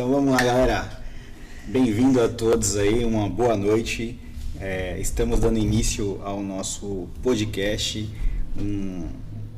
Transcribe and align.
Então 0.00 0.10
vamos 0.10 0.32
lá, 0.32 0.42
galera. 0.42 1.02
Bem-vindo 1.66 2.22
a 2.22 2.26
todos 2.26 2.74
aí, 2.74 3.04
uma 3.04 3.28
boa 3.28 3.54
noite. 3.54 4.18
É, 4.58 4.98
estamos 4.98 5.40
dando 5.40 5.58
início 5.58 6.18
ao 6.24 6.42
nosso 6.42 7.06
podcast, 7.22 8.08
um, 8.58 9.08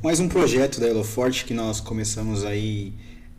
mais 0.03 0.19
um 0.19 0.29
projeto 0.29 0.81
da 0.81 0.89
Eloforte 0.89 1.45
que 1.45 1.55
nós 1.55 1.79
começamos 1.81 2.45
aí 2.45 2.93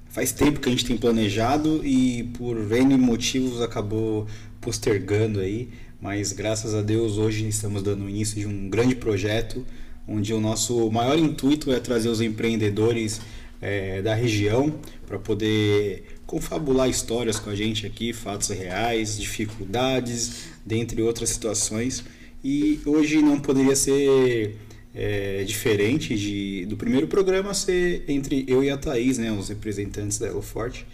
faz 0.07 0.31
tempo 0.31 0.61
que 0.61 0.69
a 0.69 0.71
gente 0.71 0.85
tem 0.85 0.95
planejado 0.95 1.85
e 1.85 2.23
por 2.37 2.55
N 2.71 2.95
motivos 2.95 3.61
acabou 3.61 4.25
postergando 4.61 5.41
aí, 5.41 5.67
mas 5.99 6.31
graças 6.31 6.73
a 6.73 6.81
Deus 6.81 7.17
hoje 7.17 7.45
estamos 7.49 7.83
dando 7.83 8.09
início 8.09 8.39
de 8.39 8.47
um 8.47 8.69
grande 8.69 8.95
projeto 8.95 9.65
onde 10.07 10.33
o 10.33 10.39
nosso 10.39 10.89
maior 10.89 11.19
intuito 11.19 11.69
é 11.73 11.81
trazer 11.81 12.07
os 12.07 12.21
empreendedores 12.21 13.19
é, 13.61 14.01
da 14.01 14.15
região 14.15 14.73
para 15.05 15.19
poder 15.19 16.12
confabular 16.25 16.89
histórias 16.89 17.39
com 17.39 17.49
a 17.49 17.55
gente 17.55 17.85
aqui, 17.85 18.13
fatos 18.13 18.49
reais, 18.49 19.17
dificuldades, 19.17 20.45
dentre 20.65 21.01
outras 21.01 21.29
situações. 21.29 22.03
E 22.43 22.81
hoje 22.85 23.21
não 23.21 23.39
poderia 23.39 23.75
ser 23.75 24.57
é, 24.93 25.43
diferente 25.43 26.15
de, 26.15 26.65
do 26.65 26.77
primeiro 26.77 27.07
programa 27.07 27.53
ser 27.53 28.03
entre 28.07 28.45
eu 28.47 28.63
e 28.63 28.69
a 28.69 28.77
Thaís, 28.77 29.17
né, 29.17 29.31
os 29.31 29.49
representantes 29.49 30.17
da 30.19 30.27
Eloforte. 30.27 30.85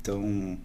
Então, 0.00 0.58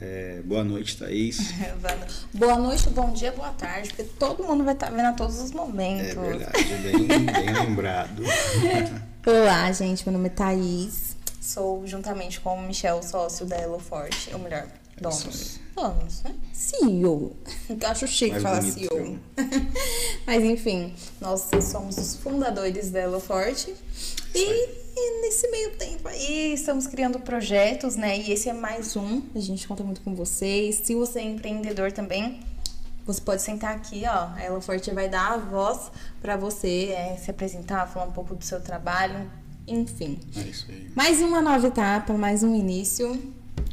é, 0.00 0.40
boa 0.44 0.64
noite, 0.64 0.96
Thaís. 0.96 1.54
boa 2.34 2.58
noite, 2.58 2.90
bom 2.90 3.12
dia, 3.12 3.32
boa 3.32 3.50
tarde, 3.50 3.90
porque 3.90 4.04
todo 4.18 4.42
mundo 4.42 4.64
vai 4.64 4.74
estar 4.74 4.90
vendo 4.90 5.06
a 5.06 5.12
todos 5.12 5.40
os 5.40 5.52
momentos. 5.52 6.08
É 6.08 6.14
verdade, 6.14 6.64
bem, 6.82 7.06
bem 7.06 7.66
lembrado. 7.66 8.22
Olá, 9.24 9.70
gente, 9.70 10.04
meu 10.04 10.14
nome 10.14 10.26
é 10.26 10.30
Thaís. 10.30 11.11
Sou, 11.42 11.84
juntamente 11.84 12.40
com 12.40 12.54
o 12.54 12.62
Michel, 12.62 13.02
sócio 13.02 13.44
da 13.44 13.60
Eloforte, 13.60 14.30
ou 14.32 14.38
melhor, 14.38 14.60
é 14.96 15.00
donos. 15.00 15.58
Donos, 15.74 16.22
né? 16.22 16.36
CEO. 16.52 17.36
Eu 17.68 17.76
acho 17.90 18.06
chique 18.06 18.30
Mais 18.30 18.42
falar 18.44 18.60
bonito, 18.60 18.78
CEO. 18.78 19.18
Mas 20.24 20.44
enfim, 20.44 20.94
nós 21.20 21.50
somos 21.64 21.98
os 21.98 22.14
fundadores 22.14 22.92
da 22.92 23.00
Eloforte. 23.00 23.74
E, 24.32 24.68
e, 24.96 25.20
nesse 25.22 25.50
meio 25.50 25.72
tempo 25.72 26.06
aí 26.06 26.54
estamos 26.54 26.86
criando 26.86 27.18
projetos, 27.18 27.96
né? 27.96 28.16
E 28.18 28.30
esse 28.30 28.48
é 28.48 28.52
mais 28.52 28.94
um. 28.94 29.22
A 29.34 29.40
gente 29.40 29.66
conta 29.66 29.82
muito 29.82 30.00
com 30.02 30.14
vocês. 30.14 30.80
Se 30.84 30.94
você 30.94 31.18
é 31.18 31.24
empreendedor 31.24 31.90
também, 31.90 32.38
você 33.04 33.20
pode 33.20 33.42
sentar 33.42 33.74
aqui, 33.74 34.04
ó. 34.06 34.28
A 34.36 34.44
Eloforte 34.44 34.92
vai 34.92 35.08
dar 35.08 35.32
a 35.32 35.38
voz 35.38 35.90
para 36.20 36.36
você 36.36 36.90
é, 36.90 37.16
se 37.16 37.32
apresentar, 37.32 37.88
falar 37.88 38.06
um 38.06 38.12
pouco 38.12 38.32
do 38.36 38.44
seu 38.44 38.60
trabalho, 38.60 39.28
enfim. 39.66 40.18
É 40.36 40.40
isso 40.40 40.66
aí. 40.68 40.88
Mais 40.94 41.20
uma 41.20 41.40
nova 41.40 41.66
etapa, 41.66 42.12
mais 42.14 42.42
um 42.42 42.54
início. 42.54 43.20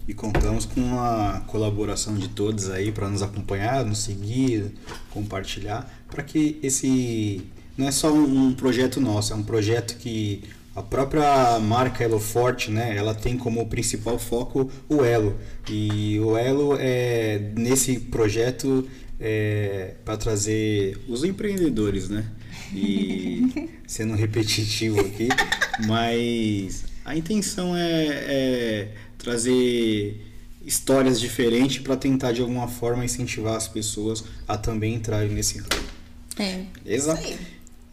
E 0.08 0.14
contamos 0.14 0.66
com 0.66 1.00
a 1.00 1.44
colaboração 1.48 2.16
de 2.16 2.28
todos 2.30 2.70
aí 2.70 2.92
para 2.92 3.08
nos 3.10 3.22
acompanhar, 3.22 3.86
nos 3.86 4.00
seguir, 4.00 4.74
compartilhar, 5.12 5.88
para 6.10 6.24
que 6.24 6.60
esse 6.64 7.44
não 7.78 7.88
é 7.88 7.92
só 7.92 8.12
um 8.12 8.54
projeto 8.54 9.00
nosso, 9.00 9.34
é 9.34 9.36
um 9.36 9.44
projeto 9.44 9.98
que 9.98 10.44
a 10.76 10.82
própria 10.82 11.60
marca 11.60 12.04
Elo 12.04 12.20
Forte, 12.20 12.72
né, 12.72 12.96
ela 12.96 13.14
tem 13.14 13.38
como 13.38 13.66
principal 13.68 14.18
foco 14.18 14.70
o 14.88 15.04
Elo. 15.04 15.38
E 15.70 16.20
o 16.20 16.38
Elo 16.38 16.76
é 16.80 17.52
nesse 17.56 18.00
projeto 18.00 18.88
é, 19.20 19.96
para 20.06 20.18
trazer 20.18 20.98
os 21.08 21.24
empreendedores, 21.24 22.10
né? 22.10 22.26
E 22.74 23.70
sendo 23.86 24.16
repetitivo 24.16 25.00
aqui, 25.02 25.28
mas 25.86 26.84
a 27.06 27.16
intenção 27.16 27.76
é, 27.76 28.08
é 28.08 28.92
trazer 29.18 30.26
histórias 30.66 31.20
diferentes 31.20 31.80
para 31.80 31.96
tentar 31.96 32.32
de 32.32 32.42
alguma 32.42 32.68
forma 32.68 33.04
incentivar 33.04 33.56
as 33.56 33.68
pessoas 33.68 34.24
a 34.48 34.58
também 34.58 34.94
entrarem 34.94 35.30
nesse 35.30 35.58
ramo. 35.58 35.90
É. 36.38 36.64
Beleza? 36.84 37.20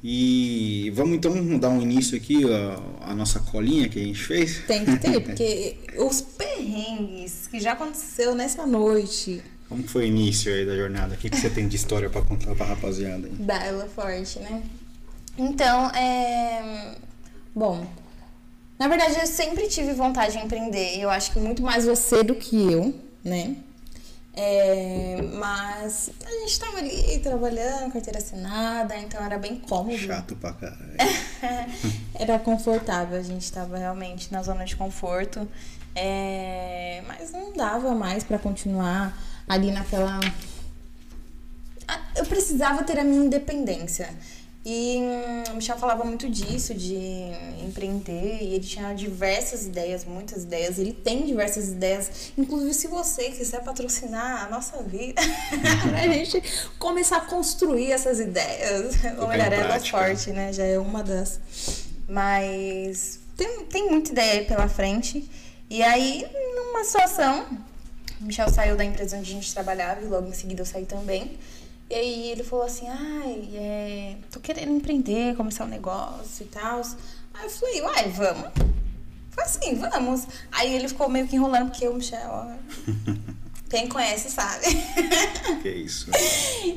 E 0.04 0.92
vamos 0.94 1.16
então 1.16 1.58
dar 1.58 1.70
um 1.70 1.82
início 1.82 2.16
aqui 2.16 2.44
a, 2.44 3.10
a, 3.10 3.14
nossa 3.14 3.40
colinha 3.40 3.88
que 3.88 3.98
a 3.98 4.04
gente 4.04 4.22
fez? 4.22 4.60
Tem 4.66 4.84
que 4.84 4.96
ter, 4.98 5.18
porque 5.24 5.76
os 5.96 6.20
perrengues 6.20 7.46
que 7.48 7.58
já 7.58 7.72
aconteceu 7.72 8.34
nessa 8.34 8.66
noite. 8.66 9.42
Como 9.68 9.82
foi 9.88 10.04
o 10.04 10.06
início 10.06 10.52
aí 10.52 10.64
da 10.64 10.76
jornada? 10.76 11.14
O 11.14 11.18
que, 11.18 11.28
que 11.28 11.36
você 11.36 11.50
tem 11.50 11.66
de 11.66 11.74
história 11.74 12.08
para 12.08 12.22
contar 12.22 12.54
pra 12.54 12.66
rapaziada? 12.66 13.26
Aí? 13.26 13.34
Da 13.40 13.64
Ela 13.64 13.88
Forte, 13.88 14.38
né? 14.38 14.62
Então, 15.36 15.90
é. 15.90 16.94
Bom, 17.56 17.86
na 18.78 18.86
verdade 18.86 19.18
eu 19.18 19.26
sempre 19.26 19.66
tive 19.66 19.94
vontade 19.94 20.32
de 20.32 20.44
empreender. 20.44 21.00
Eu 21.00 21.08
acho 21.08 21.32
que 21.32 21.38
muito 21.38 21.62
mais 21.62 21.86
você 21.86 22.22
do 22.22 22.34
que 22.34 22.70
eu, 22.70 22.94
né? 23.24 23.56
É, 24.34 25.22
mas 25.32 26.10
a 26.22 26.30
gente 26.30 26.50
estava 26.50 26.76
ali 26.76 27.18
trabalhando, 27.20 27.90
carteira 27.90 28.18
assinada, 28.18 28.94
então 28.98 29.24
era 29.24 29.38
bem 29.38 29.56
cômodo. 29.56 29.96
Chato 29.96 30.36
pra 30.36 30.52
caralho. 30.52 30.96
era 32.12 32.38
confortável, 32.38 33.18
a 33.18 33.22
gente 33.22 33.44
estava 33.44 33.78
realmente 33.78 34.30
na 34.30 34.42
zona 34.42 34.66
de 34.66 34.76
conforto. 34.76 35.48
É, 35.94 37.02
mas 37.06 37.32
não 37.32 37.54
dava 37.54 37.94
mais 37.94 38.22
para 38.22 38.38
continuar 38.38 39.18
ali 39.48 39.70
naquela. 39.70 40.20
Eu 42.14 42.26
precisava 42.26 42.84
ter 42.84 42.98
a 42.98 43.04
minha 43.04 43.24
independência. 43.24 44.14
E 44.68 44.98
hum, 44.98 45.52
o 45.52 45.54
Michel 45.54 45.78
falava 45.78 46.02
muito 46.02 46.28
disso, 46.28 46.74
de 46.74 46.96
empreender, 47.64 48.38
e 48.42 48.54
ele 48.54 48.64
tinha 48.64 48.92
diversas 48.94 49.64
ideias, 49.64 50.04
muitas 50.04 50.42
ideias. 50.42 50.76
Ele 50.76 50.92
tem 50.92 51.24
diversas 51.24 51.68
ideias. 51.68 52.32
Inclusive, 52.36 52.74
se 52.74 52.88
você 52.88 53.30
quiser 53.30 53.62
patrocinar 53.62 54.44
a 54.44 54.50
nossa 54.50 54.82
vida, 54.82 55.22
a 55.94 56.08
gente 56.12 56.42
começar 56.80 57.18
a 57.18 57.20
construir 57.20 57.92
essas 57.92 58.18
ideias. 58.18 58.96
Ou 59.20 59.28
melhor, 59.28 59.52
é 59.52 59.78
forte, 59.78 60.30
né? 60.30 60.52
Já 60.52 60.64
é 60.64 60.76
uma 60.80 61.04
das. 61.04 61.38
Mas 62.08 63.20
tem, 63.36 63.66
tem 63.66 63.88
muita 63.88 64.10
ideia 64.10 64.40
aí 64.40 64.46
pela 64.46 64.68
frente. 64.68 65.30
E 65.70 65.80
aí, 65.80 66.26
numa 66.56 66.82
situação, 66.82 67.46
o 68.20 68.24
Michel 68.24 68.48
saiu 68.48 68.76
da 68.76 68.84
empresa 68.84 69.16
onde 69.16 69.30
a 69.30 69.34
gente 69.34 69.54
trabalhava 69.54 70.02
e 70.02 70.06
logo 70.06 70.26
em 70.26 70.34
seguida 70.34 70.62
eu 70.62 70.66
saí 70.66 70.86
também. 70.86 71.38
E 71.88 71.94
aí 71.94 72.30
ele 72.30 72.42
falou 72.42 72.64
assim, 72.64 72.88
ai, 72.88 73.48
é, 73.54 74.16
tô 74.30 74.40
querendo 74.40 74.72
empreender, 74.72 75.36
começar 75.36 75.64
um 75.64 75.68
negócio 75.68 76.44
e 76.44 76.48
tal. 76.48 76.82
Aí 77.32 77.44
eu 77.44 77.50
falei, 77.50 77.82
uai, 77.82 78.08
vamos. 78.10 78.50
Foi 79.30 79.44
assim, 79.44 79.74
vamos. 79.76 80.26
Aí 80.50 80.74
ele 80.74 80.88
ficou 80.88 81.08
meio 81.08 81.28
que 81.28 81.36
enrolando, 81.36 81.70
porque 81.70 81.86
o 81.86 81.94
Michel, 81.94 82.28
ó, 82.28 82.46
quem 83.70 83.88
conhece 83.88 84.30
sabe. 84.30 84.64
Que 85.62 85.68
isso. 85.68 86.10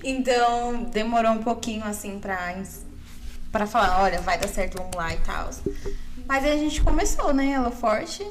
então, 0.03 0.83
demorou 0.85 1.31
um 1.31 1.43
pouquinho, 1.43 1.83
assim, 1.85 2.19
pra, 2.19 2.55
pra 3.51 3.65
falar, 3.65 4.03
olha, 4.03 4.21
vai 4.21 4.37
dar 4.37 4.47
certo, 4.47 4.77
vamos 4.77 4.95
lá 4.95 5.13
e 5.13 5.17
tal. 5.19 5.49
Mas 6.27 6.43
aí 6.43 6.51
a 6.51 6.57
gente 6.57 6.81
começou, 6.81 7.33
né, 7.33 7.51
ela 7.51 7.71
forte. 7.71 8.25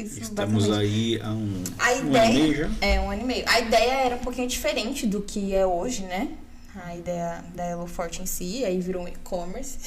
Isso, 0.00 0.20
Estamos 0.20 0.70
aí 0.70 1.20
há 1.22 1.32
um, 1.32 1.64
a 1.78 1.92
ideia, 1.92 2.06
um 2.06 2.16
ano 2.16 2.30
e 2.30 2.34
meio 2.34 2.56
já. 2.56 2.70
É, 2.80 3.00
um 3.00 3.10
ano 3.10 3.22
e 3.22 3.24
meio. 3.24 3.44
A 3.46 3.60
ideia 3.60 3.92
era 3.92 4.16
um 4.16 4.20
pouquinho 4.20 4.48
diferente 4.48 5.06
do 5.06 5.20
que 5.22 5.54
é 5.54 5.66
hoje, 5.66 6.02
né? 6.02 6.28
A 6.74 6.96
ideia 6.96 7.44
da 7.54 7.64
Elo 7.64 7.86
Forte 7.86 8.22
em 8.22 8.26
si, 8.26 8.64
aí 8.64 8.80
virou 8.80 9.02
um 9.02 9.08
e-commerce, 9.08 9.78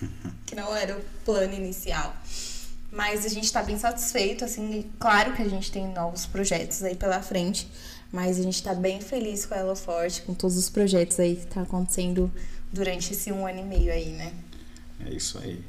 que 0.46 0.54
não 0.54 0.74
era 0.76 0.96
o 0.96 1.00
plano 1.24 1.54
inicial. 1.54 2.14
Mas 2.90 3.24
a 3.24 3.28
gente 3.28 3.44
está 3.44 3.62
bem 3.62 3.78
satisfeito, 3.78 4.44
assim, 4.44 4.90
claro 4.98 5.34
que 5.34 5.42
a 5.42 5.48
gente 5.48 5.70
tem 5.70 5.86
novos 5.88 6.24
projetos 6.26 6.82
aí 6.82 6.96
pela 6.96 7.20
frente, 7.20 7.70
mas 8.10 8.38
a 8.38 8.42
gente 8.42 8.54
está 8.54 8.74
bem 8.74 9.00
feliz 9.00 9.44
com 9.44 9.54
a 9.54 9.58
Elo 9.58 9.76
Forte, 9.76 10.22
com 10.22 10.32
todos 10.34 10.56
os 10.56 10.70
projetos 10.70 11.20
aí 11.20 11.36
que 11.36 11.46
tá 11.46 11.62
acontecendo 11.62 12.32
durante 12.72 13.12
esse 13.12 13.30
um 13.30 13.46
ano 13.46 13.60
e 13.60 13.64
meio 13.64 13.92
aí, 13.92 14.10
né? 14.10 14.32
É 15.04 15.10
isso 15.10 15.38
aí. 15.38 15.62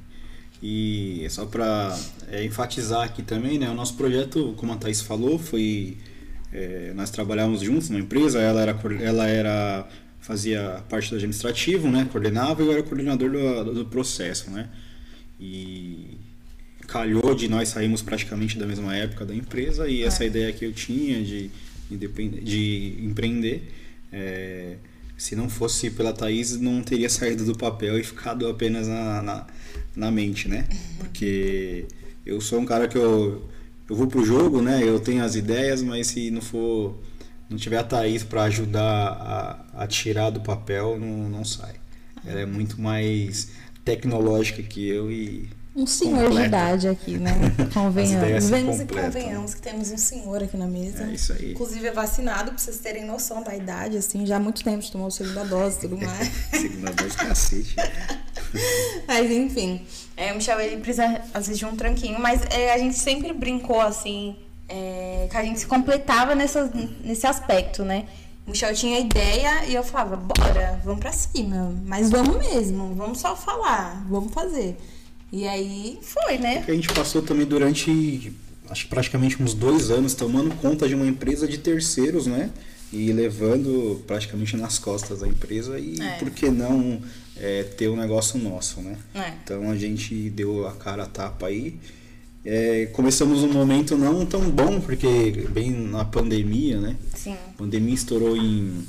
E 0.61 1.25
só 1.29 1.45
para 1.45 1.97
é, 2.29 2.43
enfatizar 2.43 3.03
aqui 3.03 3.23
também, 3.23 3.57
né, 3.57 3.69
o 3.69 3.73
nosso 3.73 3.95
projeto, 3.95 4.53
como 4.57 4.73
a 4.73 4.75
Thais 4.75 5.01
falou, 5.01 5.39
foi 5.39 5.97
é, 6.51 6.91
nós 6.95 7.09
trabalhávamos 7.09 7.61
juntos 7.61 7.89
na 7.89 8.00
empresa, 8.00 8.39
ela 8.39 8.61
era 8.61 8.77
ela 9.01 9.27
era 9.27 9.88
fazia 10.19 10.83
parte 10.89 11.09
do 11.09 11.15
administrativo, 11.15 11.89
né, 11.89 12.07
coordenava 12.11 12.61
e 12.61 12.65
eu 12.65 12.73
era 12.73 12.83
coordenador 12.83 13.31
do, 13.31 13.73
do 13.73 13.85
processo, 13.85 14.51
né. 14.51 14.69
E 15.39 16.17
calhou 16.88 17.33
de 17.33 17.47
nós 17.47 17.69
sairmos 17.69 18.01
praticamente 18.01 18.57
da 18.57 18.65
mesma 18.65 18.95
época 18.95 19.25
da 19.25 19.33
empresa 19.33 19.88
e 19.88 20.03
é. 20.03 20.05
essa 20.07 20.25
ideia 20.25 20.51
que 20.51 20.65
eu 20.65 20.73
tinha 20.73 21.23
de, 21.23 21.50
de, 21.89 22.07
de 22.41 22.97
empreender 23.01 23.71
é, 24.12 24.75
se 25.19 25.36
não 25.36 25.50
fosse 25.50 25.92
pela 25.92 26.13
Thaís, 26.13 26.60
não 26.60 26.81
teria 26.81 27.10
saído 27.12 27.44
do 27.45 27.56
papel 27.56 28.00
e 28.00 28.04
ficado 28.04 28.48
apenas 28.48 28.88
na, 28.88 29.21
na, 29.21 29.48
na 29.95 30.10
mente, 30.10 30.48
né? 30.48 30.66
Porque 30.98 31.86
eu 32.25 32.39
sou 32.39 32.60
um 32.60 32.66
cara 32.66 32.88
que 32.88 32.98
eu, 32.98 33.48
eu 33.89 33.95
vou 33.95 34.07
pro 34.07 34.25
jogo, 34.25 34.62
né? 34.62 34.81
Eu 34.81 35.00
tenho 35.00 35.24
as 35.24 35.36
ideias, 35.36 35.83
mas 35.83 36.07
se 36.07 36.31
não 36.31 36.42
for 36.42 36.98
não 37.50 37.57
tiver 37.57 37.77
a 37.77 37.83
Thaís 37.83 38.24
para 38.24 38.44
ajudar 38.44 38.81
a, 38.81 39.83
a, 39.83 39.88
tirar 39.88 40.30
do 40.30 40.39
papel, 40.39 40.98
não, 40.98 41.30
não 41.30 41.44
sai. 41.44 41.75
Ela 42.25 42.42
é 42.42 42.45
muito 42.45 42.80
mais 42.80 43.50
tecnológica 43.83 44.63
que 44.63 44.88
eu 44.88 45.12
e 45.12 45.50
um 45.79 45.87
senhor 45.87 46.25
Completa. 46.25 46.41
de 46.41 46.47
idade 46.47 46.87
aqui, 46.87 47.17
né? 47.17 47.31
Convenhamos. 47.73 48.49
Vemos 48.49 48.79
e 48.81 48.85
convenhamos 48.85 49.53
que 49.55 49.61
temos 49.61 49.91
um 49.91 49.97
senhor 49.97 50.43
aqui 50.43 50.57
na 50.57 50.67
mesa. 50.67 51.03
É 51.03 51.13
isso 51.13 51.33
aí. 51.33 51.51
Inclusive 51.51 51.87
é 51.87 51.91
vacinado, 51.91 52.51
pra 52.51 52.57
vocês 52.57 52.77
terem 52.79 53.05
noção 53.05 53.41
da 53.41 53.55
idade, 53.55 53.97
assim, 53.97 54.25
já 54.25 54.35
há 54.35 54.39
muito 54.39 54.63
tempo 54.63 54.79
de 54.79 54.91
tomar 54.91 55.07
a 55.07 55.11
segunda 55.11 55.45
dose 55.45 55.77
e 55.77 55.81
tudo 55.81 55.97
mais. 55.97 56.29
Segunda 56.51 56.91
vez, 56.91 57.15
cacete. 57.15 57.75
Mas 59.07 59.31
enfim, 59.31 59.85
é, 60.17 60.31
o 60.33 60.35
Michel 60.35 60.59
ele 60.59 60.77
precisa 60.77 61.21
às 61.33 61.47
vezes 61.47 61.57
de 61.57 61.65
um 61.65 61.75
tranquinho, 61.75 62.19
mas 62.19 62.41
é, 62.49 62.73
a 62.73 62.77
gente 62.77 62.97
sempre 62.97 63.31
brincou 63.31 63.79
assim, 63.79 64.35
é, 64.67 65.27
que 65.29 65.37
a 65.37 65.43
gente 65.43 65.59
se 65.59 65.67
completava 65.67 66.33
nessa, 66.33 66.71
nesse 67.03 67.27
aspecto, 67.27 67.83
né? 67.83 68.05
O 68.47 68.49
Michel 68.49 68.73
tinha 68.73 68.99
ideia 68.99 69.65
e 69.65 69.75
eu 69.75 69.83
falava, 69.83 70.15
bora, 70.15 70.81
vamos 70.83 70.99
pra 70.99 71.11
cima, 71.11 71.71
mas 71.85 72.09
vamos 72.09 72.37
mesmo, 72.37 72.95
vamos 72.95 73.19
só 73.19 73.35
falar, 73.35 74.03
vamos 74.09 74.33
fazer. 74.33 74.77
E 75.31 75.47
aí 75.47 75.99
foi, 76.01 76.37
né? 76.37 76.63
a 76.67 76.71
gente 76.71 76.87
passou 76.89 77.21
também 77.21 77.45
durante, 77.45 78.33
acho 78.69 78.83
que 78.83 78.89
praticamente 78.89 79.41
uns 79.41 79.53
dois 79.53 79.91
anos, 79.91 80.13
tomando 80.13 80.53
conta 80.55 80.87
de 80.87 80.95
uma 80.95 81.05
empresa 81.07 81.47
de 81.47 81.57
terceiros, 81.57 82.25
né? 82.25 82.49
E 82.91 83.11
levando 83.13 84.03
praticamente 84.07 84.57
nas 84.57 84.79
costas 84.79 85.21
a 85.21 85.27
empresa 85.27 85.77
e 85.77 86.01
É. 86.01 86.17
por 86.17 86.31
que 86.31 86.49
não 86.49 86.99
é, 87.37 87.63
ter 87.63 87.87
um 87.87 87.95
negócio 87.95 88.39
nosso, 88.39 88.81
né? 88.81 88.97
É. 89.13 89.31
Então 89.43 89.69
a 89.69 89.77
gente 89.77 90.29
deu 90.31 90.67
a 90.67 90.71
cara 90.73 91.03
a 91.03 91.05
tapa 91.05 91.47
aí. 91.47 91.79
É, 92.43 92.87
começamos 92.93 93.43
um 93.43 93.51
momento 93.51 93.95
não 93.97 94.25
tão 94.25 94.49
bom, 94.49 94.79
porque 94.81 95.45
bem 95.51 95.69
na 95.71 96.05
pandemia, 96.05 96.79
né? 96.79 96.95
Sim. 97.13 97.33
A 97.33 97.57
pandemia 97.57 97.93
estourou 97.93 98.35
em 98.35 98.87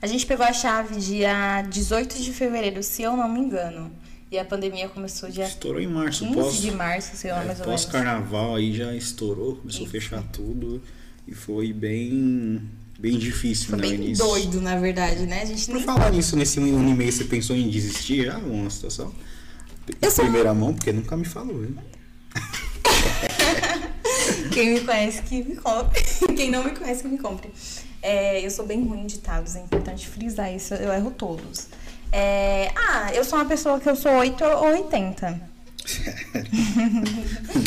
A 0.00 0.06
gente 0.06 0.24
pegou 0.24 0.46
a 0.46 0.52
chave 0.52 0.98
dia 0.98 1.62
18 1.62 2.22
de 2.22 2.32
fevereiro, 2.32 2.82
se 2.82 3.02
eu 3.02 3.16
não 3.16 3.28
me 3.28 3.40
engano. 3.40 3.90
E 4.32 4.38
a 4.38 4.44
pandemia 4.46 4.88
começou 4.88 5.28
dia 5.28 5.44
estourou 5.46 5.78
em 5.78 5.86
março, 5.86 6.24
15 6.24 6.34
pós 6.34 6.56
de 6.62 6.70
março, 6.70 7.14
sei 7.18 7.30
lá, 7.30 7.42
É, 7.42 7.46
mais 7.48 7.60
ou 7.60 7.66
menos. 7.66 7.82
Pós-carnaval 7.84 8.56
aí 8.56 8.74
já 8.74 8.94
estourou, 8.94 9.56
começou 9.56 9.86
a 9.86 9.90
fechar 9.90 10.22
tudo 10.32 10.80
e 11.28 11.34
foi 11.34 11.70
bem, 11.74 12.62
bem 12.98 13.18
difícil 13.18 13.66
Foi 13.68 13.76
no 13.76 13.82
bem 13.82 13.92
início. 13.94 14.24
doido, 14.24 14.58
na 14.62 14.78
verdade, 14.78 15.26
né? 15.26 15.42
A 15.42 15.44
gente 15.44 15.66
Por 15.66 15.74
nem 15.74 15.84
falar 15.84 16.10
nisso, 16.10 16.34
nesse 16.34 16.58
um 16.58 16.78
ano 16.78 16.88
e 16.88 16.94
meio 16.94 17.12
você 17.12 17.24
pensou 17.24 17.54
em 17.54 17.68
desistir 17.68 18.24
já? 18.24 18.38
Uma 18.38 18.70
situação? 18.70 19.12
Eu 20.00 20.10
sou- 20.10 20.24
primeira 20.24 20.54
mão, 20.54 20.72
porque 20.72 20.92
nunca 20.92 21.14
me 21.14 21.26
falou, 21.26 21.62
hein? 21.62 21.76
Quem 24.50 24.72
me 24.74 24.80
conhece 24.80 25.20
que 25.22 25.42
me 25.44 25.56
compre. 25.56 26.02
Quem 26.34 26.50
não 26.50 26.64
me 26.64 26.70
conhece 26.70 27.02
que 27.02 27.08
me 27.08 27.18
compre. 27.18 27.50
É, 28.00 28.44
eu 28.44 28.50
sou 28.50 28.66
bem 28.66 28.82
ruim 28.82 29.02
em 29.02 29.06
ditados, 29.06 29.56
é 29.56 29.60
importante 29.60 30.08
frisar 30.08 30.50
isso, 30.54 30.72
eu 30.74 30.90
erro 30.90 31.10
todos. 31.10 31.66
É, 32.12 32.70
ah, 32.76 33.10
eu 33.14 33.24
sou 33.24 33.38
uma 33.38 33.46
pessoa 33.46 33.80
que 33.80 33.88
eu 33.88 33.96
sou 33.96 34.12
8 34.12 34.44
ou 34.44 34.64
80. 34.74 35.40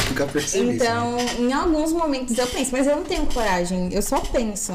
nunca 0.09 0.25
percebi 0.27 0.75
Então, 0.75 1.17
em 1.39 1.51
alguns 1.51 1.91
momentos 1.91 2.37
eu 2.37 2.47
penso, 2.47 2.71
mas 2.71 2.87
eu 2.87 2.95
não 2.95 3.03
tenho 3.03 3.25
coragem, 3.25 3.89
eu 3.91 4.01
só 4.01 4.19
penso. 4.19 4.71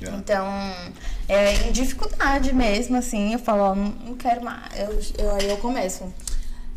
isso. 0.00 0.10
né? 0.10 0.18
Então, 0.18 0.46
é 1.28 1.68
em 1.68 1.72
dificuldade 1.72 2.54
mesmo, 2.54 2.96
assim, 2.96 3.32
eu 3.32 3.38
falo, 3.38 3.62
ó, 3.62 3.74
não, 3.74 3.92
não 4.06 4.14
quero 4.14 4.42
mais. 4.44 4.62
Eu, 4.76 5.24
eu, 5.24 5.34
aí 5.34 5.48
eu 5.50 5.56
começo. 5.58 6.04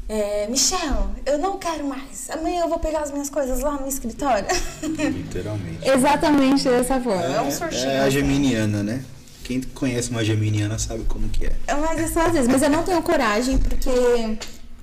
É, 0.10 0.48
Michel, 0.48 1.12
eu 1.26 1.38
não 1.38 1.58
quero 1.58 1.84
mais. 1.86 2.30
Amanhã 2.30 2.62
eu 2.62 2.70
vou 2.70 2.80
pegar 2.80 3.02
as 3.02 3.12
minhas 3.12 3.30
coisas 3.30 3.60
lá 3.60 3.74
no 3.74 3.88
escritório. 3.88 4.48
Literalmente. 4.82 5.88
Exatamente 5.88 6.64
dessa 6.64 7.00
forma. 7.02 7.22
É, 7.24 7.42
um 7.42 7.48
É, 7.48 7.52
surginho. 7.52 7.90
é 7.90 8.00
a 8.00 8.10
geminiana, 8.10 8.82
né? 8.84 9.04
Quem 9.48 9.62
conhece 9.62 10.10
uma 10.10 10.26
geminiana 10.26 10.78
sabe 10.78 11.06
como 11.06 11.30
que 11.30 11.46
é. 11.46 11.56
Mas 11.80 12.00
é 12.02 12.08
só 12.10 12.26
às 12.28 12.34
vezes. 12.34 12.50
Mas 12.50 12.62
eu 12.62 12.70
não 12.70 12.84
tenho 12.84 13.02
coragem, 13.02 13.58
porque 13.58 13.90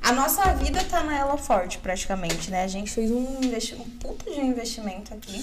a 0.01 0.11
nossa 0.13 0.55
vida 0.55 0.83
tá 0.85 1.03
na 1.03 1.19
Elo 1.19 1.37
Forte, 1.37 1.77
praticamente, 1.77 2.51
né? 2.51 2.65
A 2.65 2.67
gente 2.67 2.91
fez 2.91 3.11
um, 3.11 3.43
investi- 3.43 3.75
um 3.75 3.85
puta 4.01 4.31
de 4.31 4.41
investimento 4.41 5.13
aqui. 5.13 5.39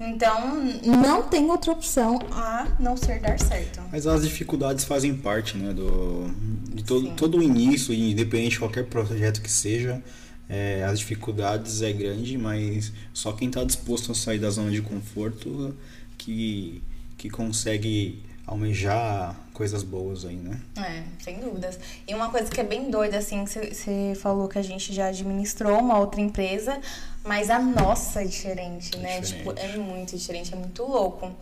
Então, 0.00 0.64
não 0.84 1.24
tem 1.24 1.44
outra 1.50 1.72
opção 1.72 2.18
a 2.32 2.66
não 2.80 2.96
ser 2.96 3.20
dar 3.20 3.38
certo. 3.38 3.82
Mas 3.92 4.06
as 4.06 4.22
dificuldades 4.22 4.84
fazem 4.86 5.14
parte, 5.14 5.56
né, 5.58 5.74
do, 5.74 6.30
de 6.74 6.82
todo, 6.82 7.08
Sim. 7.08 7.14
todo 7.14 7.36
o 7.38 7.42
início, 7.42 7.92
independente 7.92 8.52
de 8.52 8.58
qualquer 8.60 8.86
projeto 8.86 9.42
que 9.42 9.50
seja, 9.50 10.02
é, 10.48 10.82
as 10.84 10.98
dificuldades 10.98 11.82
é 11.82 11.92
grande, 11.92 12.38
mas 12.38 12.90
só 13.12 13.32
quem 13.32 13.48
está 13.48 13.64
disposto 13.64 14.12
a 14.12 14.14
sair 14.14 14.38
da 14.38 14.48
zona 14.48 14.70
de 14.70 14.80
conforto 14.80 15.74
que, 16.16 16.82
que 17.18 17.28
consegue 17.28 18.22
almejar 18.46 19.34
coisas 19.52 19.82
boas 19.82 20.24
aí, 20.24 20.36
né? 20.36 20.60
É, 20.78 21.02
sem 21.22 21.40
dúvidas. 21.40 21.78
E 22.06 22.14
uma 22.14 22.30
coisa 22.30 22.50
que 22.50 22.60
é 22.60 22.64
bem 22.64 22.90
doida, 22.90 23.18
assim, 23.18 23.44
que 23.44 23.74
você- 23.74 24.14
falou 24.16 24.48
que 24.48 24.58
a 24.58 24.62
gente 24.62 24.92
já 24.92 25.06
administrou 25.08 25.78
uma 25.78 25.98
outra 25.98 26.20
empresa, 26.20 26.78
mas 27.24 27.50
a 27.50 27.58
nossa 27.58 28.22
é 28.22 28.24
diferente, 28.24 28.96
né? 28.98 29.20
Diferente. 29.20 29.38
Tipo, 29.38 29.52
é 29.58 29.76
muito 29.76 30.16
diferente, 30.16 30.52
é 30.52 30.56
muito 30.56 30.82
louco. 30.84 31.32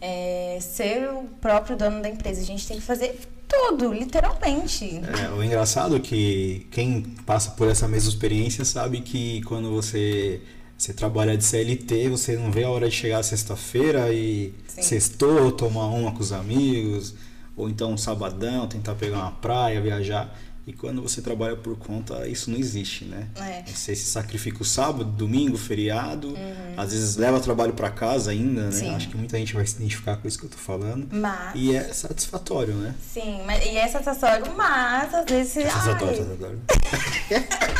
É, 0.00 0.58
ser 0.60 1.10
o 1.10 1.24
próprio 1.40 1.76
dono 1.76 2.00
da 2.02 2.08
empresa, 2.08 2.40
a 2.40 2.44
gente 2.44 2.66
tem 2.66 2.76
que 2.78 2.82
fazer 2.82 3.18
tudo, 3.46 3.92
literalmente. 3.92 5.00
É, 5.24 5.30
o 5.30 5.42
engraçado 5.42 5.96
é 5.96 6.00
que 6.00 6.66
quem 6.70 7.02
passa 7.26 7.50
por 7.52 7.68
essa 7.68 7.86
mesma 7.88 8.08
experiência 8.10 8.64
sabe 8.64 9.00
que 9.00 9.42
quando 9.42 9.70
você, 9.70 10.40
você 10.80 10.94
trabalha 10.94 11.36
de 11.36 11.44
CLT, 11.44 12.08
você 12.08 12.36
não 12.38 12.50
vê 12.50 12.64
a 12.64 12.70
hora 12.70 12.88
de 12.88 12.94
chegar 12.94 13.22
sexta-feira 13.22 14.10
e 14.14 14.54
Sim. 14.66 14.80
sextou, 14.80 15.52
tomar 15.52 15.88
uma 15.88 16.10
com 16.10 16.20
os 16.20 16.32
amigos, 16.32 17.14
ou 17.54 17.68
então 17.68 17.92
um 17.92 17.98
sabadão, 17.98 18.66
tentar 18.66 18.94
pegar 18.94 19.18
uma 19.18 19.32
praia, 19.32 19.78
viajar. 19.78 20.34
E 20.66 20.72
quando 20.72 21.02
você 21.02 21.20
trabalha 21.20 21.54
por 21.54 21.76
conta, 21.76 22.26
isso 22.26 22.50
não 22.50 22.58
existe, 22.58 23.04
né? 23.04 23.28
É. 23.36 23.62
Você 23.70 23.94
se 23.94 24.06
sacrifica 24.06 24.62
o 24.62 24.64
sábado, 24.64 25.04
domingo, 25.04 25.58
feriado, 25.58 26.34
às 26.78 26.92
vezes 26.92 27.16
leva 27.16 27.38
trabalho 27.40 27.74
para 27.74 27.90
casa 27.90 28.30
ainda, 28.30 28.62
né? 28.62 28.66
Uhum. 28.68 28.72
Sim. 28.72 28.94
Acho 28.94 29.08
que 29.10 29.16
muita 29.18 29.36
gente 29.36 29.52
vai 29.52 29.66
se 29.66 29.76
identificar 29.76 30.16
com 30.16 30.26
isso 30.26 30.38
que 30.38 30.46
eu 30.46 30.50
tô 30.50 30.56
falando. 30.56 31.06
Mas, 31.12 31.52
E 31.56 31.76
é 31.76 31.92
satisfatório, 31.92 32.72
né? 32.74 32.94
sim, 33.12 33.42
mas, 33.44 33.62
e 33.66 33.76
é 33.76 33.86
satisfatório, 33.86 34.50
mas 34.56 35.12
às 35.12 35.26
vezes 35.26 35.52
você. 35.52 35.68
Satisfatório, 35.68 36.08
ai, 36.08 36.16
satisfatório. 36.16 36.60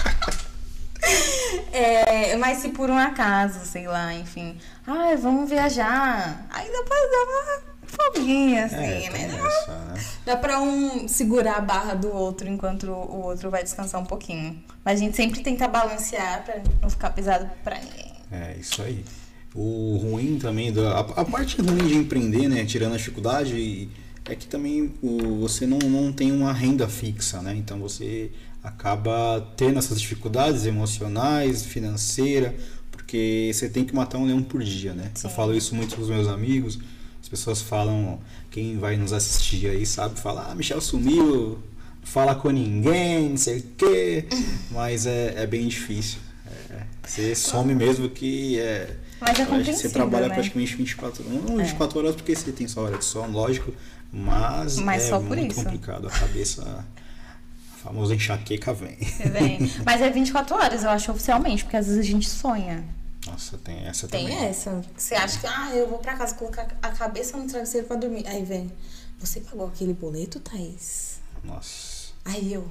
É, 1.73 2.37
mas 2.37 2.59
se 2.59 2.71
por 2.71 2.91
um 2.91 2.99
acaso, 2.99 3.65
sei 3.65 3.87
lá, 3.87 4.13
enfim. 4.15 4.57
Ai, 4.87 5.17
vamos 5.17 5.49
viajar. 5.49 6.47
Aí 6.51 6.67
dá 6.71 6.83
pra 6.83 6.97
dar 6.97 7.25
uma 7.27 7.71
folguinha, 7.87 8.65
assim, 8.67 8.75
É, 8.77 9.11
né? 9.11 9.11
tem 9.11 9.25
essa, 9.47 9.79
né? 9.79 9.95
Dá 10.25 10.37
pra 10.37 10.61
um 10.61 11.07
segurar 11.09 11.57
a 11.57 11.61
barra 11.61 11.95
do 11.95 12.13
outro 12.13 12.49
enquanto 12.49 12.85
o 12.91 13.23
outro 13.23 13.51
vai 13.51 13.63
descansar 13.63 14.01
um 14.01 14.05
pouquinho. 14.07 14.63
Mas 14.85 15.01
a 15.01 15.05
gente 15.05 15.17
sempre 15.17 15.41
tenta 15.43 15.69
balancear 15.69 16.45
pra 16.45 16.61
não 16.83 16.91
ficar 16.91 17.11
pesado 17.11 17.49
pra 17.63 17.79
ninguém. 17.79 18.13
É, 18.33 18.57
isso 18.59 18.83
aí. 18.83 19.05
O 19.55 19.97
ruim 20.01 20.39
também, 20.39 20.73
da, 20.73 20.93
a, 20.93 21.01
a 21.01 21.25
parte 21.25 21.61
ruim 21.61 21.87
de 21.87 21.95
empreender, 21.97 22.49
né, 22.49 22.65
tirando 22.65 22.95
a 22.95 22.97
dificuldade, 22.97 23.89
é 24.25 24.35
que 24.37 24.47
também 24.47 24.95
o, 25.03 25.41
você 25.41 25.67
não, 25.67 25.79
não 25.79 26.13
tem 26.13 26.31
uma 26.31 26.53
renda 26.53 26.89
fixa, 26.89 27.43
né? 27.43 27.55
Então 27.57 27.79
você 27.81 28.31
acaba 28.63 29.47
tendo 29.57 29.79
essas 29.79 30.01
dificuldades 30.01 30.67
emocionais, 30.67 31.65
financeira, 31.65 32.55
porque 32.91 33.51
você 33.53 33.69
tem 33.69 33.85
que 33.85 33.95
matar 33.95 34.19
um 34.19 34.27
leão 34.27 34.43
por 34.43 34.63
dia, 34.63 34.93
né? 34.93 35.11
Eu 35.15 35.31
Sim. 35.31 35.37
falo 35.37 35.55
isso 35.55 35.75
muito 35.75 35.97
com 35.97 36.03
os 36.03 36.09
meus 36.09 36.29
amigos, 36.29 36.79
as 37.23 37.29
pessoas 37.29 37.61
falam, 37.61 38.21
quem 38.51 38.79
vai 38.79 38.97
nos 38.97 39.13
assistir 39.13 39.69
aí 39.69 39.85
sabe, 39.87 40.19
fala, 40.19 40.49
ah, 40.51 40.55
Michel 40.55 40.81
sumiu, 40.81 41.59
não 42.01 42.07
fala 42.07 42.35
com 42.35 42.51
ninguém, 42.51 43.31
não 43.31 43.37
sei 43.37 43.59
o 43.59 43.63
quê, 43.77 44.27
mas 44.71 45.07
é, 45.07 45.35
é 45.43 45.47
bem 45.47 45.67
difícil. 45.67 46.19
É, 46.71 46.83
você 47.05 47.35
some 47.35 47.75
mesmo 47.75 48.09
que 48.09 48.59
é. 48.59 48.97
Mas 49.21 49.39
é 49.39 49.45
Você 49.45 49.91
trabalha 49.91 50.29
né? 50.29 50.35
praticamente 50.35 50.77
24 50.77 51.25
horas. 51.27 51.45
Não 51.45 51.57
24 51.59 51.99
horas 51.99 52.15
porque 52.17 52.35
você 52.35 52.53
tem 52.53 52.67
sua 52.67 52.85
hora 52.85 52.97
de 52.97 53.05
sono, 53.05 53.33
lógico, 53.33 53.73
mas, 54.13 54.79
Mas 54.79 55.05
é 55.05 55.09
só 55.11 55.21
muito 55.21 55.53
isso. 55.53 55.63
complicado. 55.63 56.09
A 56.09 56.11
cabeça, 56.11 56.85
famosa 57.83 58.15
enxaqueca 58.15 58.73
vem. 58.73 58.97
Vem. 58.99 59.73
Mas 59.85 60.01
é 60.01 60.11
24 60.11 60.55
horas, 60.57 60.85
eu 60.85 60.91
acho, 60.91 61.11
oficialmente, 61.13 61.65
porque 61.65 61.77
às 61.77 61.87
vezes 61.87 62.01
a 62.01 62.07
gente 62.07 62.29
sonha. 62.29 62.85
Nossa, 63.27 63.59
tem 63.59 63.85
essa 63.87 64.09
Tem 64.09 64.29
também. 64.29 64.45
essa. 64.47 64.81
Você 64.97 65.15
acha 65.15 65.39
que, 65.39 65.47
ah, 65.47 65.71
eu 65.75 65.89
vou 65.89 65.99
pra 65.99 66.15
casa 66.17 66.35
colocar 66.35 66.67
a 66.83 66.89
cabeça 66.91 67.37
no 67.37 67.47
travesseiro 67.47 67.87
pra 67.87 67.97
dormir. 67.97 68.27
Aí 68.27 68.43
vem, 68.43 68.73
você 69.19 69.41
pagou 69.41 69.67
aquele 69.67 69.93
boleto, 69.93 70.41
Thaís? 70.41 71.21
Nossa. 71.45 72.11
Aí 72.25 72.53
eu. 72.53 72.67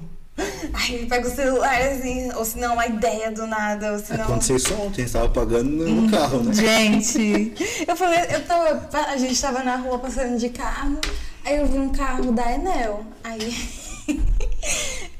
Aí 0.72 1.06
pega 1.06 1.28
o 1.28 1.30
celular 1.34 1.80
assim, 1.82 2.32
ou 2.32 2.44
se 2.44 2.58
não, 2.58 2.72
uma 2.74 2.86
ideia 2.86 3.30
do 3.30 3.46
nada, 3.46 3.92
ou 3.92 3.98
se 3.98 4.16
não. 4.16 4.24
Aconteceu 4.24 4.56
isso 4.56 4.74
ontem, 4.74 5.06
você 5.06 5.12
tava 5.12 5.28
pagando 5.28 5.68
no 5.70 6.02
no 6.02 6.10
carro, 6.10 6.42
né? 6.42 6.52
Gente, 6.54 7.52
eu 7.86 7.94
falei, 7.96 8.20
eu 8.34 8.44
tava, 8.46 9.06
a 9.10 9.16
gente 9.18 9.40
tava 9.40 9.62
na 9.62 9.76
rua 9.76 9.98
passando 9.98 10.38
de 10.38 10.48
carro, 10.48 10.98
aí 11.44 11.58
eu 11.58 11.66
vi 11.66 11.78
um 11.78 11.90
carro 11.90 12.32
da 12.32 12.52
Enel. 12.52 13.04
Aí 13.22 13.54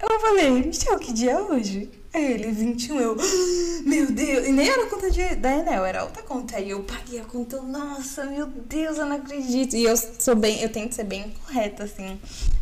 eu 0.09 0.21
falei, 0.21 0.51
Michel, 0.51 0.99
que 0.99 1.13
dia 1.13 1.33
é 1.33 1.41
hoje? 1.41 1.91
Aí 2.13 2.33
ele, 2.33 2.51
21, 2.51 3.01
eu, 3.01 3.17
"Ah, 3.21 3.83
meu 3.87 4.11
Deus, 4.11 4.47
e 4.49 4.51
nem 4.51 4.69
era 4.69 4.87
conta 4.87 5.11
de, 5.11 5.37
da 5.37 5.57
Enel, 5.57 5.85
era 5.85 6.03
outra 6.03 6.23
conta. 6.23 6.57
Aí 6.57 6.71
eu 6.71 6.83
paguei 6.83 7.21
a 7.21 7.25
conta, 7.25 7.57
eu, 7.57 7.63
nossa, 7.63 8.25
meu 8.25 8.47
Deus, 8.47 8.99
eu 8.99 9.07
não 9.07 9.17
acredito. 9.17 9.77
E 9.77 9.85
eu 9.85 9.97
sou 9.97 10.35
bem, 10.35 10.61
eu 10.61 10.69
tento 10.71 10.95
ser 10.95 11.05
bem 11.05 11.33
correta, 11.47 11.85
assim, 11.85 12.19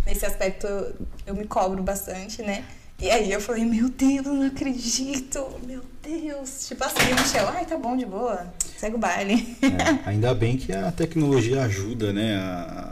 nesse 0.06 0.26
aspecto 0.26 0.66
eu, 0.66 0.94
eu 1.28 1.34
me 1.34 1.46
cobro 1.46 1.82
bastante, 1.82 2.42
né? 2.42 2.62
E 3.00 3.08
aí 3.10 3.30
eu 3.32 3.40
falei, 3.40 3.64
meu 3.64 3.88
Deus, 3.88 4.26
não 4.26 4.46
acredito, 4.46 5.46
meu 5.64 5.80
Deus. 6.02 6.66
Tipo 6.66 6.84
assim, 6.84 7.14
Michel, 7.14 7.48
ai, 7.48 7.64
tá 7.64 7.76
bom, 7.78 7.96
de 7.96 8.04
boa, 8.04 8.52
segue 8.76 8.96
o 8.96 8.98
baile. 8.98 9.56
É, 9.62 10.08
ainda 10.10 10.34
bem 10.34 10.56
que 10.56 10.72
a 10.72 10.90
tecnologia 10.92 11.62
ajuda, 11.62 12.12
né, 12.12 12.36
a 12.36 12.87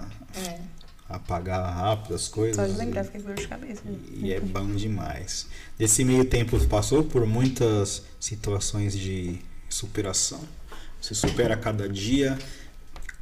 apagar 1.26 1.74
rápido 1.74 2.14
as 2.14 2.28
coisas. 2.28 2.56
Só 2.56 2.66
de 2.66 2.78
lembrar, 2.78 3.04
fiquei 3.04 3.20
com 3.20 3.26
dor 3.26 3.36
de 3.36 3.48
cabeça. 3.48 3.82
E, 3.84 4.26
e 4.26 4.32
é 4.32 4.40
bom 4.40 4.74
demais. 4.74 5.46
Nesse 5.78 6.04
meio 6.04 6.24
tempo, 6.24 6.58
passou 6.66 7.02
por 7.02 7.26
muitas 7.26 8.02
situações 8.18 8.96
de 8.96 9.40
superação. 9.68 10.40
Você 11.00 11.14
supera 11.14 11.56
cada 11.56 11.88
dia. 11.88 12.38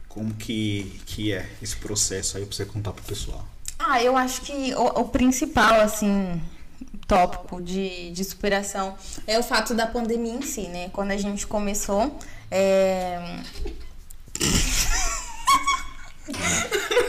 Como 0.08 0.32
que, 0.34 1.00
que 1.06 1.32
é 1.32 1.48
esse 1.60 1.76
processo 1.76 2.36
aí 2.36 2.46
pra 2.46 2.54
você 2.54 2.64
contar 2.64 2.92
pro 2.92 3.02
pessoal? 3.02 3.44
Ah, 3.78 4.00
eu 4.00 4.16
acho 4.16 4.42
que 4.42 4.72
o, 4.74 5.00
o 5.00 5.08
principal, 5.08 5.80
assim, 5.80 6.40
tópico 7.08 7.60
de, 7.60 8.12
de 8.12 8.22
superação 8.22 8.96
é 9.26 9.38
o 9.38 9.42
fato 9.42 9.74
da 9.74 9.86
pandemia 9.86 10.34
em 10.34 10.42
si, 10.42 10.68
né? 10.68 10.88
Quando 10.90 11.10
a 11.10 11.16
gente 11.16 11.46
começou. 11.46 12.16
É... 12.50 13.40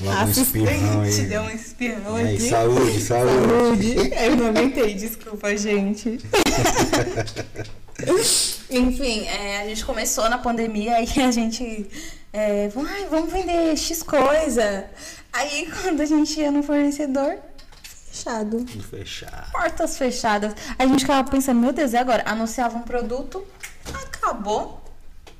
Logo 0.00 0.26
um 0.26 0.30
espirrão 0.30 1.00
aí. 1.02 1.22
deu 1.26 1.42
um 1.42 1.50
espirrão 1.50 2.16
aí, 2.16 2.34
aqui. 2.34 2.48
Saúde, 2.48 3.00
saúde. 3.00 3.94
Saúde. 3.94 4.12
Eu 4.14 4.36
não 4.36 4.46
aguentei, 4.48 4.94
desculpa, 4.94 5.56
gente. 5.56 6.18
Enfim, 8.70 9.26
é, 9.26 9.62
a 9.62 9.66
gente 9.66 9.84
começou 9.84 10.28
na 10.28 10.38
pandemia 10.38 10.96
e 11.00 11.20
a 11.20 11.30
gente. 11.30 11.86
É, 12.32 12.68
vamos 12.68 13.32
vender 13.32 13.76
X 13.76 14.02
coisa. 14.02 14.86
Aí 15.32 15.70
quando 15.82 16.00
a 16.00 16.04
gente 16.04 16.40
ia 16.40 16.50
no 16.50 16.62
fornecedor, 16.62 17.38
fechado. 18.14 18.64
Tudo 18.64 18.84
fechado. 18.84 19.52
Portas 19.52 19.98
fechadas. 19.98 20.54
A 20.78 20.86
gente 20.86 21.00
ficava 21.00 21.28
pensando, 21.28 21.60
meu 21.60 21.72
Deus, 21.72 21.92
e 21.92 21.96
agora? 21.96 22.22
Anunciava 22.26 22.76
um 22.76 22.82
produto, 22.82 23.44
acabou. 23.92 24.82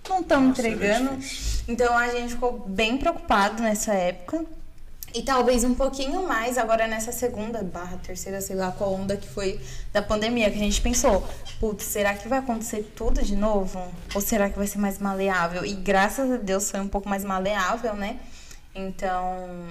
Não 0.09 0.21
estão 0.21 0.49
entregando. 0.49 1.19
Então 1.67 1.97
a 1.97 2.09
gente 2.09 2.35
ficou 2.35 2.65
bem 2.67 2.99
preocupado 2.99 3.63
nessa 3.63 3.93
época. 3.95 4.45
E 5.15 5.23
talvez 5.23 5.63
um 5.63 5.75
pouquinho 5.75 6.27
mais 6.27 6.59
agora 6.59 6.89
nessa 6.89 7.13
segunda 7.13 7.63
barra, 7.63 7.97
terceira, 7.99 8.41
sei 8.41 8.57
lá 8.57 8.73
qual 8.73 8.93
onda 8.93 9.17
que 9.17 9.29
foi 9.29 9.61
da 9.93 10.03
pandemia, 10.03 10.51
que 10.51 10.57
a 10.57 10.61
gente 10.61 10.81
pensou, 10.81 11.25
putz, 11.61 11.85
será 11.85 12.15
que 12.15 12.27
vai 12.27 12.41
acontecer 12.41 12.93
tudo 12.97 13.23
de 13.23 13.37
novo? 13.37 13.81
Ou 14.13 14.21
será 14.21 14.51
que 14.51 14.59
vai 14.59 14.67
ser 14.67 14.79
mais 14.79 14.99
maleável? 14.99 15.65
E 15.65 15.73
graças 15.73 16.33
a 16.33 16.37
Deus 16.37 16.69
foi 16.69 16.81
um 16.81 16.89
pouco 16.89 17.09
mais 17.09 17.23
maleável, 17.23 17.95
né? 17.95 18.19
Então, 18.75 19.69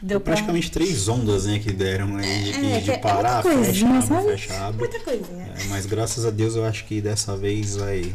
Deu 0.00 0.18
praticamente 0.18 0.70
pra... 0.70 0.80
três 0.80 1.06
ondas, 1.06 1.44
né, 1.44 1.58
que 1.58 1.70
deram 1.70 2.16
aí 2.16 2.44
de, 2.44 2.72
é, 2.72 2.80
de 2.80 2.90
é 2.92 2.98
parar, 2.98 3.44
é 3.44 3.64
fecha, 3.64 3.86
abre, 3.86 4.30
fecha, 4.30 4.54
abre. 4.60 4.78
Muita 4.78 5.00
coisinha. 5.00 5.52
É, 5.58 5.64
mas 5.64 5.84
graças 5.84 6.24
a 6.24 6.30
Deus 6.30 6.56
eu 6.56 6.64
acho 6.64 6.86
que 6.86 7.02
dessa 7.02 7.36
vez 7.36 7.76
vai 7.76 8.14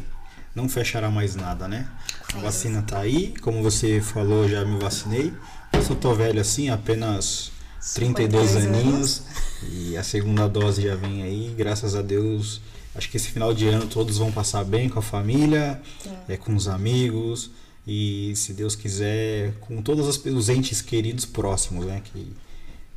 não 0.55 0.69
fechará 0.69 1.10
mais 1.10 1.36
nada, 1.36 1.67
né? 1.67 1.88
A 2.33 2.39
vacina 2.39 2.81
tá 2.81 3.00
aí, 3.00 3.33
como 3.41 3.62
você 3.63 4.01
falou, 4.01 4.48
já 4.48 4.63
me 4.63 4.79
vacinei. 4.79 5.33
Eu 5.72 5.81
só 5.81 5.95
tô 5.95 6.13
velho 6.13 6.39
assim, 6.39 6.69
apenas 6.69 7.51
32 7.95 8.55
aninhos 8.55 9.24
e 9.72 9.98
a 9.98 10.03
segunda 10.03 10.48
dose 10.48 10.83
já 10.83 10.95
vem 10.95 11.24
aí, 11.24 11.53
graças 11.57 11.95
a 11.95 12.01
Deus. 12.01 12.62
Acho 12.95 13.10
que 13.10 13.17
esse 13.17 13.29
final 13.29 13.53
de 13.53 13.67
ano 13.67 13.88
todos 13.88 14.17
vão 14.17 14.31
passar 14.31 14.63
bem 14.63 14.88
com 14.88 15.00
a 15.00 15.01
família, 15.01 15.81
é, 16.27 16.38
com 16.38 16.55
os 16.55 16.67
amigos 16.67 17.50
e 17.86 18.33
se 18.36 18.53
Deus 18.53 18.75
quiser, 18.75 19.53
com 19.60 19.81
todos 19.81 20.22
os 20.25 20.50
entes 20.50 20.81
queridos 20.81 21.25
próximos, 21.25 21.86
né? 21.86 22.01
Que, 22.03 22.31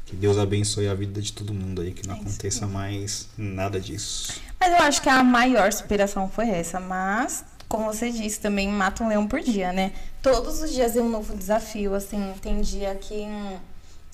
que 0.05 0.15
Deus 0.15 0.39
abençoe 0.39 0.87
a 0.87 0.95
vida 0.95 1.21
de 1.21 1.33
todo 1.33 1.53
mundo 1.53 1.81
aí, 1.81 1.93
que 1.93 2.07
não 2.07 2.15
é 2.15 2.21
aconteça 2.21 2.67
mais 2.67 3.29
nada 3.37 3.81
disso. 3.81 4.41
Mas 4.59 4.73
eu 4.73 4.79
acho 4.79 5.03
que 5.03 5.09
a 5.09 5.23
maior 5.23 5.73
superação 5.73 6.29
foi 6.29 6.49
essa, 6.49 6.81
mas 6.81 7.45
como 7.69 7.87
você 7.87 8.11
disse, 8.11 8.41
também 8.41 8.69
mata 8.69 9.03
um 9.03 9.09
leão 9.09 9.27
por 9.27 9.41
dia, 9.41 9.73
né? 9.73 9.93
Todos 10.23 10.63
os 10.63 10.73
dias 10.73 10.97
é 10.97 11.01
um 11.01 11.09
novo 11.09 11.37
desafio, 11.37 11.95
assim, 11.95 12.33
tem 12.41 12.61
dia 12.61 12.95
que 12.95 13.15
hum, 13.15 13.59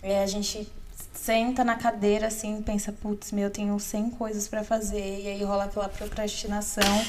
é, 0.02 0.22
a 0.22 0.26
gente 0.26 0.70
senta 1.14 1.62
na 1.62 1.76
cadeira 1.76 2.26
assim 2.26 2.58
e 2.58 2.62
pensa, 2.62 2.92
putz, 2.92 3.30
meu, 3.32 3.44
eu 3.44 3.50
tenho 3.50 3.78
100 3.78 4.10
coisas 4.10 4.48
para 4.48 4.64
fazer, 4.64 5.20
e 5.22 5.28
aí 5.28 5.44
rola 5.44 5.64
aquela 5.64 5.88
procrastinação. 5.88 7.04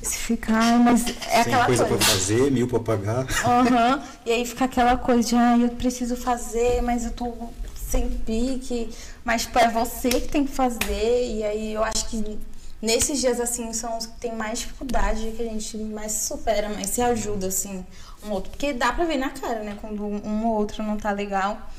Se 0.00 0.16
ficar, 0.16 0.78
mas 0.78 1.04
é 1.28 1.40
aquela 1.40 1.66
coisa. 1.66 1.84
coisa 1.84 2.04
pra 2.04 2.14
fazer, 2.14 2.50
mil 2.52 2.68
pra 2.68 2.78
pagar. 2.78 3.24
Uhum. 3.24 4.02
E 4.24 4.30
aí 4.30 4.46
fica 4.46 4.66
aquela 4.66 4.96
coisa 4.96 5.28
de, 5.28 5.34
ah, 5.34 5.58
eu 5.58 5.70
preciso 5.70 6.16
fazer, 6.16 6.80
mas 6.82 7.04
eu 7.04 7.10
tô 7.10 7.34
sem 7.74 8.08
pique. 8.08 8.90
Mas, 9.24 9.42
tipo, 9.42 9.58
é 9.58 9.68
você 9.68 10.08
que 10.08 10.28
tem 10.28 10.44
que 10.44 10.52
fazer. 10.52 11.34
E 11.34 11.42
aí 11.42 11.72
eu 11.72 11.82
acho 11.82 12.06
que 12.08 12.38
nesses 12.80 13.20
dias, 13.20 13.40
assim, 13.40 13.72
são 13.72 13.98
os 13.98 14.06
que 14.06 14.20
tem 14.20 14.34
mais 14.34 14.60
dificuldade, 14.60 15.32
que 15.36 15.42
a 15.42 15.46
gente 15.46 15.76
mais 15.78 16.12
supera, 16.12 16.68
mais 16.68 16.88
se 16.88 17.00
ajuda, 17.00 17.48
assim, 17.48 17.84
um 18.24 18.30
outro. 18.30 18.50
Porque 18.50 18.72
dá 18.72 18.92
pra 18.92 19.04
ver 19.04 19.18
na 19.18 19.30
cara, 19.30 19.62
né? 19.62 19.76
Quando 19.80 20.04
um 20.04 20.46
ou 20.46 20.56
outro 20.56 20.82
não 20.82 20.96
tá 20.96 21.12
legal. 21.12 21.70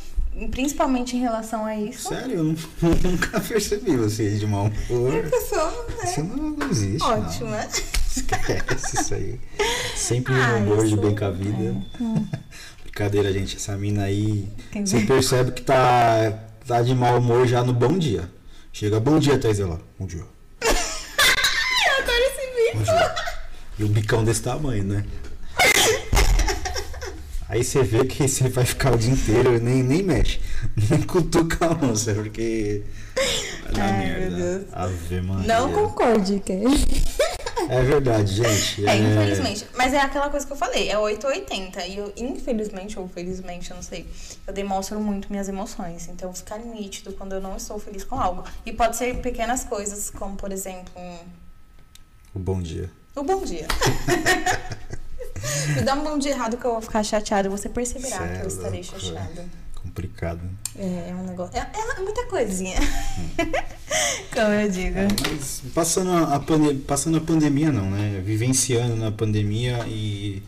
Principalmente 0.52 1.18
em 1.18 1.20
relação 1.20 1.66
a 1.66 1.76
isso. 1.76 2.10
Sério, 2.10 2.36
eu, 2.38 2.44
nunca 3.04 3.40
percebi 3.42 3.98
você 3.98 4.38
de 4.38 4.46
mau 4.46 4.70
humor. 4.90 5.16
É 5.16 5.22
pessoa, 5.24 5.88
né? 5.98 6.04
Isso 6.04 6.24
não 6.24 6.70
existe. 6.70 7.04
Ótimo, 7.04 7.50
não. 7.50 7.58
né? 7.58 7.70
Esquece 8.16 9.02
isso 9.02 9.14
aí. 9.14 9.40
Sempre 9.96 10.34
um 10.34 10.58
humor 10.58 10.86
de 10.86 10.96
bem 10.96 11.16
com 11.16 11.26
a 11.26 11.32
vida. 11.32 11.64
É. 11.64 12.00
Hum. 12.02 12.26
Brincadeira, 12.84 13.32
gente. 13.32 13.56
Essa 13.56 13.78
mina 13.78 14.04
aí. 14.04 14.48
Você 14.74 15.02
percebe 15.02 15.52
que 15.52 15.62
tá, 15.62 16.34
tá 16.66 16.82
de 16.82 16.94
mau 16.94 17.18
humor 17.18 17.48
já 17.48 17.64
no 17.64 17.74
bom 17.74 17.98
dia. 17.98 18.30
Chega, 18.74 19.00
bom 19.00 19.20
dia, 19.20 19.38
Thais 19.38 19.60
lá. 19.60 19.80
Bom 19.98 20.06
dia. 20.06 20.20
eu 20.20 20.68
adoro 22.04 22.24
esse 22.24 22.46
bico. 22.56 22.60
E 23.78 23.84
o 23.84 23.88
bicão 23.88 24.24
desse 24.24 24.42
tamanho, 24.42 24.84
né? 24.84 25.06
Aí 27.50 27.64
você 27.64 27.82
vê 27.82 28.06
que 28.06 28.28
você 28.28 28.48
vai 28.48 28.64
ficar 28.64 28.94
o 28.94 28.98
dia 28.98 29.12
inteiro, 29.12 29.60
nem, 29.60 29.82
nem 29.82 30.04
mexe. 30.04 30.40
Nem 30.90 31.02
cutuca 31.02 31.66
a 31.66 31.86
onça, 31.86 32.14
porque. 32.14 32.84
Vai 33.72 33.82
Ai, 33.82 33.98
merda. 33.98 34.36
Meu 34.36 34.60
Deus. 34.60 34.66
Ave 34.72 35.22
Maria. 35.22 35.48
Não 35.48 35.74
concorde, 35.74 36.40
que 36.42 36.54
É 37.70 37.82
verdade, 37.82 38.36
gente. 38.36 38.86
É, 38.86 38.92
é, 38.92 38.98
infelizmente. 38.98 39.66
Mas 39.76 39.94
é 39.94 40.00
aquela 40.00 40.30
coisa 40.30 40.46
que 40.46 40.54
eu 40.54 40.58
falei, 40.58 40.90
é 40.90 40.98
880. 40.98 41.88
E 41.88 41.98
eu, 41.98 42.14
infelizmente, 42.18 43.00
ou 43.00 43.08
felizmente, 43.08 43.72
eu 43.72 43.78
não 43.78 43.84
sei, 43.84 44.08
eu 44.46 44.54
demonstro 44.54 45.00
muito 45.00 45.32
minhas 45.32 45.50
emoções. 45.50 46.08
Então 46.08 46.32
fica 46.34 46.56
nítido 46.58 47.14
quando 47.14 47.34
eu 47.34 47.42
não 47.42 47.58
estou 47.58 47.80
feliz 47.80 48.04
com 48.04 48.20
algo. 48.20 48.44
E 48.64 48.72
pode 48.72 48.96
ser 48.96 49.22
pequenas 49.22 49.64
coisas, 49.64 50.12
como 50.12 50.36
por 50.36 50.52
exemplo. 50.52 50.92
Um... 50.96 51.49
O 52.34 52.40
bom 52.40 52.62
dia. 52.62 52.90
O 53.16 53.24
bom 53.24 53.44
dia. 53.44 53.68
Me 55.76 55.82
dá 55.82 55.96
um 55.96 56.04
bom 56.04 56.18
dia 56.18 56.32
errado 56.32 56.58
que 56.58 56.66
eu 56.66 56.72
vou 56.72 56.82
ficar 56.82 57.04
chateada. 57.04 57.50
Você 57.50 57.70
perceberá 57.70 58.18
Cê 58.18 58.38
que 58.38 58.44
eu 58.44 58.48
estarei 58.48 58.84
chateada. 58.84 59.46
Complicado. 59.76 60.42
É, 60.76 61.10
é 61.10 61.16
um 61.16 61.26
negócio. 61.26 61.58
É, 61.58 61.60
é 61.60 62.02
muita 62.02 62.26
coisinha. 62.28 62.78
Como 64.34 64.54
eu 64.54 64.70
digo. 64.70 64.98
É, 64.98 65.08
mas 65.32 65.64
passando 65.74 66.12
a, 66.12 66.40
pande 66.40 66.76
passando 66.80 67.18
a 67.18 67.22
pandemia, 67.22 67.72
não, 67.72 67.90
né? 67.90 68.22
Vivenciando 68.24 68.96
na 68.96 69.12
pandemia 69.12 69.86
e. 69.88 70.44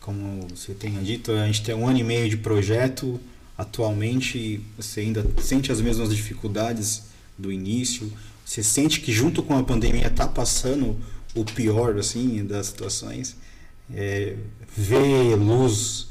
Como 0.00 0.48
você 0.48 0.74
tenha 0.74 1.00
dito, 1.02 1.30
a 1.32 1.46
gente 1.46 1.62
tem 1.62 1.74
um 1.74 1.86
ano 1.86 1.98
e 1.98 2.04
meio 2.04 2.28
de 2.28 2.36
projeto. 2.36 3.20
Atualmente, 3.56 4.60
você 4.76 5.00
ainda 5.00 5.24
sente 5.38 5.70
as 5.70 5.80
mesmas 5.80 6.14
dificuldades 6.14 7.04
do 7.38 7.52
início. 7.52 8.10
Você 8.50 8.64
sente 8.64 9.00
que 9.00 9.12
junto 9.12 9.44
com 9.44 9.56
a 9.56 9.62
pandemia 9.62 10.08
está 10.08 10.26
passando 10.26 10.98
o 11.36 11.44
pior 11.44 11.96
assim 11.96 12.44
das 12.44 12.66
situações 12.66 13.36
é, 13.94 14.34
ver 14.76 15.36
luz, 15.36 16.08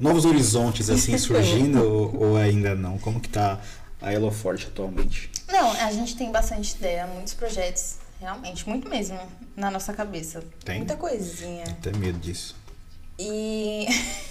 novos 0.00 0.24
horizontes 0.24 0.88
assim 0.88 1.18
surgindo 1.18 1.82
ou, 1.82 2.16
ou, 2.16 2.36
ainda 2.36 2.76
não? 2.76 2.96
Como 2.96 3.18
que 3.18 3.28
tá 3.28 3.60
a 4.00 4.12
Elo 4.12 4.30
Forte 4.30 4.68
atualmente? 4.68 5.32
Não, 5.48 5.72
a 5.72 5.90
gente 5.90 6.14
tem 6.14 6.30
bastante 6.30 6.76
ideia, 6.76 7.08
muitos 7.08 7.34
projetos, 7.34 7.96
realmente, 8.20 8.68
muito 8.68 8.88
mesmo 8.88 9.18
na 9.56 9.68
nossa 9.68 9.92
cabeça. 9.92 10.44
Tem? 10.64 10.76
Muita 10.76 10.94
coisinha. 10.94 11.64
Até 11.64 11.90
medo 11.98 12.20
disso. 12.20 12.54
E 13.18 13.88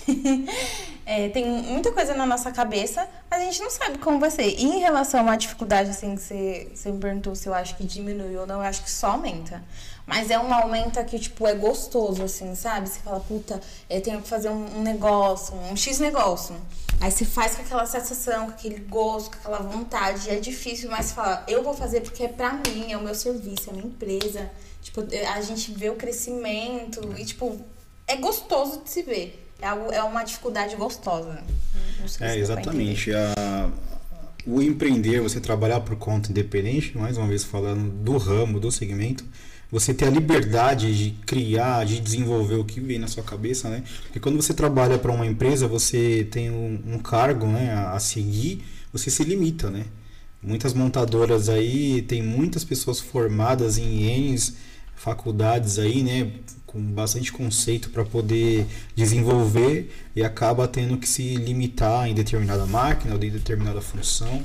é, 1.10 1.28
tem 1.28 1.44
muita 1.44 1.92
coisa 1.92 2.14
na 2.14 2.24
nossa 2.24 2.52
cabeça, 2.52 3.10
mas 3.32 3.42
a 3.42 3.44
gente 3.44 3.64
não 3.64 3.72
sabe 3.72 3.98
como 3.98 4.20
vai 4.20 4.30
ser. 4.30 4.48
E 4.48 4.64
em 4.64 4.80
relação 4.80 5.28
à 5.28 5.36
dificuldade, 5.36 5.90
assim, 5.90 6.14
que 6.14 6.22
você, 6.22 6.72
você 6.72 6.92
me 6.92 7.00
perguntou 7.00 7.34
se 7.34 7.50
eu 7.50 7.54
acho 7.56 7.76
que 7.76 7.84
diminui 7.84 8.38
ou 8.38 8.46
não, 8.46 8.58
eu 8.58 8.62
acho 8.62 8.84
que 8.84 8.92
só 8.92 9.14
aumenta. 9.14 9.64
Mas 10.06 10.30
é 10.30 10.38
um 10.38 10.54
aumento 10.54 11.04
que, 11.06 11.18
tipo, 11.18 11.48
é 11.48 11.56
gostoso, 11.56 12.22
assim, 12.22 12.54
sabe? 12.54 12.88
Você 12.88 13.00
fala, 13.00 13.20
puta, 13.22 13.60
eu 13.90 14.00
tenho 14.04 14.22
que 14.22 14.28
fazer 14.28 14.50
um, 14.50 14.78
um 14.78 14.84
negócio, 14.84 15.56
um 15.56 15.76
X 15.76 15.98
negócio. 15.98 16.56
Aí 17.02 17.10
você 17.10 17.26
faz 17.26 17.56
com 17.56 17.64
aquela 17.64 17.88
sensação, 17.88 18.46
com 18.46 18.52
aquele 18.52 18.78
gosto, 18.82 19.32
com 19.32 19.38
aquela 19.38 19.68
vontade. 19.68 20.30
É 20.30 20.36
difícil, 20.36 20.92
mas 20.92 21.08
você 21.08 21.16
fala, 21.16 21.44
eu 21.48 21.64
vou 21.64 21.74
fazer 21.74 22.02
porque 22.02 22.26
é 22.26 22.28
pra 22.28 22.54
mim, 22.54 22.92
é 22.92 22.98
o 22.98 23.02
meu 23.02 23.16
serviço, 23.16 23.72
é 23.72 23.74
a 23.74 23.76
minha 23.76 23.88
empresa. 23.88 24.48
Tipo, 24.80 25.02
a 25.02 25.42
gente 25.42 25.72
vê 25.72 25.90
o 25.90 25.96
crescimento 25.96 27.02
e, 27.18 27.26
tipo, 27.26 27.60
é 28.06 28.16
gostoso 28.16 28.84
de 28.84 28.92
se 28.92 29.02
ver. 29.02 29.49
É, 29.62 29.98
é 29.98 30.04
uma 30.04 30.24
dificuldade 30.24 30.76
gostosa. 30.76 31.44
é, 32.20 32.38
exatamente. 32.38 33.12
A, 33.14 33.70
o 34.46 34.62
empreender, 34.62 35.22
você 35.22 35.40
trabalhar 35.40 35.82
por 35.82 35.96
conta 35.96 36.32
independente, 36.32 36.98
mais 36.98 37.18
uma 37.18 37.28
vez 37.28 37.44
falando 37.44 37.90
do 38.04 38.18
ramo, 38.18 38.60
do 38.60 38.72
segmento, 38.72 39.24
você 39.72 39.94
ter 39.94 40.06
a 40.06 40.10
liberdade 40.10 40.98
de 40.98 41.12
criar, 41.26 41.86
de 41.86 42.00
desenvolver 42.00 42.56
o 42.56 42.64
que 42.64 42.80
vem 42.80 42.98
na 42.98 43.08
sua 43.08 43.24
cabeça, 43.24 43.70
né? 43.70 43.84
Porque 44.04 44.20
quando 44.20 44.36
você 44.42 44.54
trabalha 44.54 44.98
para 44.98 45.12
uma 45.12 45.26
empresa, 45.26 45.68
você 45.68 46.28
tem 46.32 46.50
um, 46.50 46.82
um 46.88 46.98
cargo, 46.98 47.46
né, 47.46 47.72
a, 47.74 47.94
a 47.94 48.00
seguir, 48.00 48.64
você 48.92 49.12
se 49.12 49.24
limita, 49.24 49.70
né? 49.70 49.86
Muitas 50.42 50.74
montadoras 50.74 51.50
aí, 51.50 52.02
tem 52.02 52.24
muitas 52.24 52.64
pessoas 52.64 53.00
formadas 53.00 53.78
em 53.78 54.32
N's 54.32 54.56
faculdades 54.96 55.78
aí, 55.78 56.02
né, 56.02 56.32
com 56.72 56.80
bastante 56.80 57.32
conceito 57.32 57.90
para 57.90 58.06
poder 58.06 58.66
desenvolver 58.96 59.92
e 60.16 60.24
acaba 60.24 60.68
tendo 60.68 60.98
que 60.98 61.10
se 61.10 61.36
limitar 61.36 62.08
em 62.08 62.14
determinada 62.14 62.66
máquina 62.68 63.16
ou 63.16 63.24
em 63.24 63.30
determinada 63.32 63.82
função. 63.82 64.44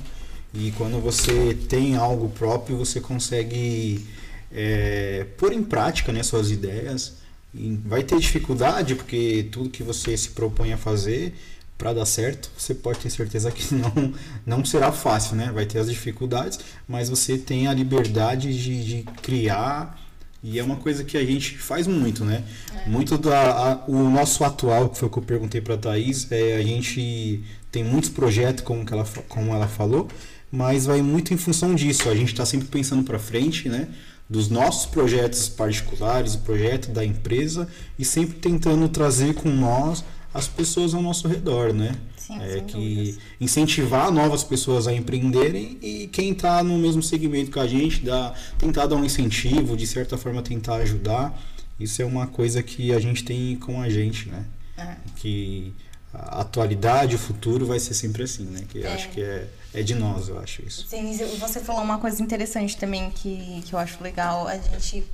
E 0.54 0.73
quando 0.73 0.99
você 1.00 1.54
tem 1.69 1.97
algo 1.97 2.31
próprio, 2.31 2.78
você 2.78 2.99
consegue 2.99 4.07
é, 4.50 5.26
pôr 5.37 5.52
em 5.52 5.62
prática 5.62 6.12
né, 6.12 6.23
suas 6.23 6.50
ideias. 6.50 7.14
E 7.52 7.78
vai 7.85 8.02
ter 8.02 8.19
dificuldade, 8.19 8.95
porque 8.95 9.47
tudo 9.52 9.69
que 9.69 9.83
você 9.83 10.16
se 10.16 10.31
propõe 10.31 10.73
a 10.73 10.78
fazer 10.78 11.35
para 11.76 11.93
dar 11.93 12.07
certo, 12.07 12.50
você 12.57 12.75
pode 12.75 13.00
ter 13.00 13.11
certeza 13.11 13.50
que 13.50 13.62
não, 13.75 14.14
não 14.47 14.64
será 14.64 14.90
fácil, 14.90 15.37
né? 15.37 15.52
Vai 15.52 15.66
ter 15.66 15.78
as 15.78 15.90
dificuldades, 15.90 16.59
mas 16.88 17.11
você 17.11 17.37
tem 17.37 17.66
a 17.66 17.75
liberdade 17.75 18.57
de, 18.57 18.85
de 18.85 19.02
criar 19.21 20.04
e 20.45 20.59
é 20.59 20.63
uma 20.63 20.77
coisa 20.77 21.03
que 21.03 21.17
a 21.17 21.25
gente 21.25 21.57
faz 21.57 21.87
muito, 21.87 22.23
né? 22.23 22.45
É. 22.85 22.89
Muito 22.89 23.17
da 23.17 23.51
a, 23.51 23.85
o 23.89 24.11
nosso 24.11 24.45
atual, 24.45 24.91
que 24.91 24.99
foi 24.99 25.09
o 25.09 25.11
que 25.11 25.19
eu 25.19 25.23
perguntei 25.23 25.59
para 25.63 25.75
a 25.75 25.79
Thaís, 25.79 26.31
é, 26.31 26.57
a 26.57 26.63
gente 26.63 27.43
tem 27.73 27.83
muitos 27.83 28.11
projetos, 28.11 28.63
como, 28.63 28.85
que 28.85 28.93
ela, 28.93 29.07
como 29.27 29.55
ela 29.55 29.67
falou, 29.67 30.07
mas 30.53 30.85
vai 30.85 31.01
muito 31.01 31.33
em 31.33 31.39
função 31.39 31.75
disso. 31.75 32.11
A 32.11 32.15
gente 32.15 32.29
está 32.29 32.45
sempre 32.45 32.69
pensando 32.69 33.03
para 33.03 33.19
frente, 33.19 33.71
né? 33.71 33.89
Dos 34.29 34.51
nossos 34.51 34.85
projetos 34.85 35.49
particulares, 35.49 36.35
o 36.35 36.41
projeto 36.41 36.91
da 36.91 37.03
empresa, 37.03 37.67
e 37.99 38.05
sempre 38.05 38.37
tentando 38.39 38.87
trazer 38.91 39.33
com 39.35 39.49
nós 39.49 40.05
as 40.35 40.49
pessoas 40.49 40.93
ao 40.93 41.00
nosso 41.00 41.29
redor, 41.29 41.73
né? 41.73 41.97
Sim, 42.19 42.43
é 42.43 42.61
que 42.61 42.73
dúvidas. 42.73 43.19
incentivar 43.41 44.11
novas 44.11 44.43
pessoas 44.43 44.88
a 44.88 44.93
empreenderem 44.93 45.79
e 45.81 46.09
quem 46.09 46.33
está 46.33 46.62
no 46.64 46.76
mesmo 46.76 47.03
segmento 47.03 47.53
que 47.53 47.59
a 47.61 47.67
gente, 47.69 48.00
dá, 48.00 48.35
tentar 48.59 48.87
dar 48.87 48.97
um 48.97 49.05
incentivo, 49.05 49.76
de 49.76 49.87
certa 49.87 50.19
forma 50.19 50.43
tentar 50.43 50.76
ajudar. 50.76 51.41
Isso 51.79 52.03
é 52.03 52.05
uma 52.05 52.26
coisa 52.26 52.62
que 52.62 52.93
a 52.93 52.99
gente 52.99 53.25
tem 53.25 53.55
com 53.57 53.81
a 53.81 53.88
gente, 53.88 54.29
né? 54.29 54.45
É. 54.76 54.97
Que 55.17 55.73
a 56.12 56.41
atualidade, 56.41 57.14
o 57.14 57.19
futuro 57.19 57.67
vai 57.67 57.79
ser 57.79 57.95
sempre 57.95 58.25
assim, 58.25 58.45
né? 58.45 58.64
Que 58.69 58.83
é. 58.83 58.93
acho 58.93 59.11
que 59.11 59.21
é, 59.21 59.49
é 59.73 59.83
de 59.83 59.95
nós, 59.95 60.29
eu 60.29 60.38
acho 60.38 60.62
isso. 60.62 60.87
Sim, 60.88 61.17
você 61.38 61.61
falou 61.61 61.83
uma 61.83 61.99
coisa 61.99 62.21
interessante 62.21 62.76
também 62.76 63.11
que, 63.11 63.62
que 63.67 63.73
eu 63.73 63.79
acho 63.79 64.03
legal. 64.03 64.49
A 64.49 64.57
gente 64.57 65.05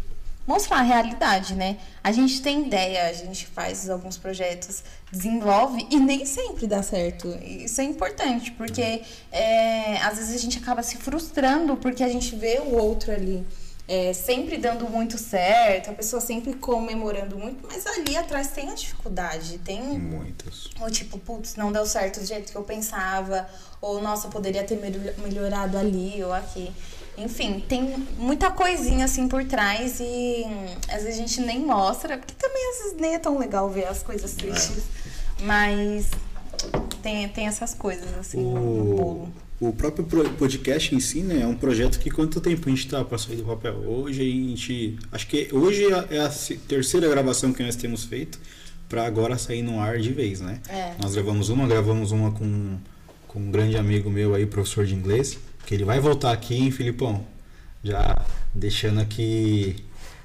mostrar 0.47 0.79
a 0.79 0.83
realidade, 0.83 1.55
né? 1.55 1.77
A 2.03 2.13
gente 2.13 2.43
tem 2.43 2.67
ideia, 2.67 3.09
a 3.09 3.13
gente 3.13 3.47
faz 3.47 3.89
alguns 3.89 4.17
projetos, 4.17 4.83
desenvolve 5.11 5.87
e 5.91 5.99
nem 5.99 6.25
sempre 6.25 6.67
dá 6.67 6.83
certo. 6.83 7.29
Isso 7.45 7.81
é 7.81 7.85
importante, 7.85 8.51
porque 8.53 9.03
é, 9.31 9.99
às 9.99 10.17
vezes 10.19 10.35
a 10.35 10.39
gente 10.39 10.59
acaba 10.59 10.83
se 10.83 10.97
frustrando 10.97 11.77
porque 11.77 12.03
a 12.03 12.09
gente 12.09 12.35
vê 12.37 12.61
o 12.61 12.77
outro 12.77 13.13
ali. 13.13 13.47
É, 13.93 14.13
sempre 14.13 14.57
dando 14.57 14.89
muito 14.89 15.19
certo, 15.19 15.91
a 15.91 15.93
pessoa 15.93 16.21
sempre 16.21 16.55
comemorando 16.55 17.37
muito, 17.37 17.67
mas 17.67 17.85
ali 17.89 18.17
atrás 18.17 18.47
tem 18.53 18.71
a 18.71 18.75
dificuldade, 18.75 19.59
tem 19.59 19.83
muitas. 19.83 20.69
Ou 20.81 20.89
tipo, 20.89 21.19
putz, 21.19 21.57
não 21.57 21.73
deu 21.73 21.85
certo 21.85 22.21
do 22.21 22.27
jeito 22.27 22.53
que 22.53 22.57
eu 22.57 22.63
pensava, 22.63 23.49
ou 23.81 24.01
nossa, 24.01 24.29
poderia 24.29 24.63
ter 24.63 24.79
melhorado 25.19 25.77
ali 25.77 26.23
ou 26.23 26.33
aqui. 26.33 26.73
Enfim, 27.23 27.63
tem 27.69 28.07
muita 28.19 28.51
coisinha 28.51 29.05
assim 29.05 29.29
por 29.29 29.45
trás 29.45 30.01
e 30.01 30.45
hum, 30.47 30.67
às 30.89 31.03
vezes 31.03 31.19
a 31.19 31.27
gente 31.27 31.41
nem 31.43 31.61
mostra, 31.61 32.17
porque 32.17 32.35
também 32.35 32.71
às 32.71 32.79
vezes 32.79 33.01
nem 33.01 33.15
é 33.15 33.19
tão 33.19 33.39
legal 33.39 33.69
ver 33.69 33.87
as 33.87 34.03
coisas 34.03 34.33
tristes. 34.33 34.85
É. 35.41 35.45
Mas 35.45 36.11
tem, 37.03 37.29
tem 37.29 37.47
essas 37.47 37.75
coisas 37.75 38.13
assim 38.19 38.39
o... 38.39 38.55
no 38.55 38.97
bolo. 38.97 39.33
O 39.61 39.75
próprio 39.75 40.07
podcast 40.39 40.95
em 40.95 41.01
si, 41.01 41.21
né, 41.21 41.43
é 41.43 41.47
um 41.47 41.55
projeto 41.55 41.99
que 41.99 42.11
quanto 42.11 42.41
tempo 42.41 42.67
a 42.67 42.71
gente 42.71 42.89
tá 42.89 43.05
para 43.05 43.19
sair 43.19 43.37
do 43.37 43.45
papel? 43.45 43.75
Hoje 43.75 44.23
a 44.23 44.25
gente, 44.25 44.99
acho 45.13 45.27
que 45.27 45.51
hoje 45.53 45.85
é 46.11 46.19
a 46.19 46.31
terceira 46.67 47.07
gravação 47.07 47.53
que 47.53 47.63
nós 47.63 47.77
temos 47.77 48.05
feito 48.05 48.41
para 48.89 49.05
agora 49.05 49.37
sair 49.37 49.61
no 49.61 49.79
ar 49.79 49.99
de 49.99 50.15
vez, 50.15 50.41
né? 50.41 50.61
É. 50.67 50.95
Nós 50.99 51.13
gravamos 51.13 51.51
uma, 51.51 51.69
gravamos 51.69 52.11
uma 52.11 52.31
com, 52.31 52.79
com 53.29 53.39
um 53.39 53.51
grande 53.51 53.77
amigo 53.77 54.09
meu 54.09 54.35
aí, 54.35 54.47
professor 54.47 54.87
de 54.87 54.95
inglês 54.95 55.39
que 55.67 55.75
ele 55.75 55.85
vai 55.85 56.01
voltar 56.01 56.33
aqui, 56.33 56.55
hein, 56.55 56.71
Filipão? 56.71 57.25
Já 57.83 58.17
deixando 58.55 59.01
aqui 59.01 59.77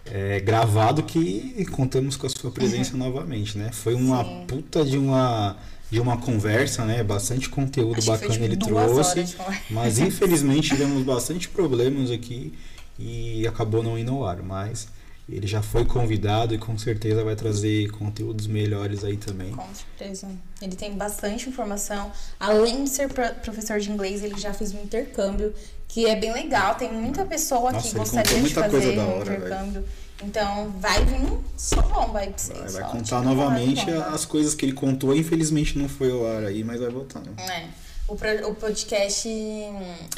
é, 0.06 0.39
gravado 0.39 1.04
que 1.04 1.65
contamos 1.71 2.15
com 2.15 2.28
a 2.28 2.30
sua 2.30 2.52
presença 2.52 2.93
uhum. 2.93 3.00
novamente, 3.06 3.58
né? 3.58 3.71
Foi 3.71 3.93
uma 3.93 4.24
Sim. 4.24 4.45
puta 4.48 4.84
de 4.84 4.98
uma 4.98 5.58
de 5.89 6.00
uma 6.00 6.17
conversa, 6.17 6.84
né? 6.84 7.04
Bastante 7.04 7.48
conteúdo 7.48 8.00
Acho 8.00 8.08
bacana 8.08 8.34
foi, 8.34 8.34
tipo, 8.34 8.45
ele 8.45 8.58
trouxe, 8.58 9.36
mas 9.69 10.00
infelizmente 10.00 10.69
tivemos 10.76 11.04
bastante 11.04 11.48
problemas 11.48 12.10
aqui 12.10 12.54
e 12.98 13.45
acabou 13.48 13.84
não 13.84 13.98
indo 13.98 14.12
ao 14.12 14.26
ar, 14.26 14.41
mas 14.41 14.88
ele 15.27 15.47
já 15.47 15.61
foi 15.61 15.83
convidado 15.85 16.53
e 16.53 16.57
com 16.57 16.77
certeza 16.77 17.23
vai 17.23 17.35
trazer 17.35 17.89
conteúdos 17.91 18.45
melhores 18.45 19.03
aí 19.03 19.17
também. 19.17 19.51
Com 19.51 19.67
certeza. 19.73 20.27
Ele 20.61 20.75
tem 20.75 20.93
bastante 20.93 21.49
informação. 21.49 22.11
Além 22.39 22.83
de 22.83 22.89
ser 22.91 23.09
professor 23.41 23.79
de 23.79 23.91
inglês, 23.91 24.23
ele 24.23 24.39
já 24.39 24.53
fez 24.53 24.73
um 24.73 24.83
intercâmbio, 24.83 25.53
que 25.88 26.05
é 26.05 26.15
bem 26.15 26.31
legal. 26.31 26.75
Tem 26.75 26.93
muita 26.93 27.25
pessoa 27.25 27.71
Nossa, 27.71 27.89
que 27.89 27.95
gostaria 27.95 28.41
de 28.41 28.53
fazer 28.53 28.99
um 28.99 29.17
hora, 29.17 29.35
intercâmbio. 29.35 29.81
Véio. 29.81 30.05
Então, 30.23 30.71
vai 30.79 31.03
vir 31.03 31.38
só 31.57 31.81
bom, 31.81 32.11
vai 32.13 32.33
Vai, 32.47 32.69
vai 32.69 32.91
contar 32.91 33.21
novamente 33.21 33.89
as 33.89 34.25
coisas 34.25 34.53
que 34.53 34.65
ele 34.65 34.73
contou. 34.73 35.15
Infelizmente 35.15 35.77
não 35.77 35.89
foi 35.89 36.11
ao 36.11 36.25
ar 36.25 36.43
aí, 36.45 36.63
mas 36.63 36.79
vai 36.79 36.89
voltar. 36.89 37.19
Né? 37.19 37.31
É. 37.38 37.85
O, 38.07 38.15
podcast 38.53 39.27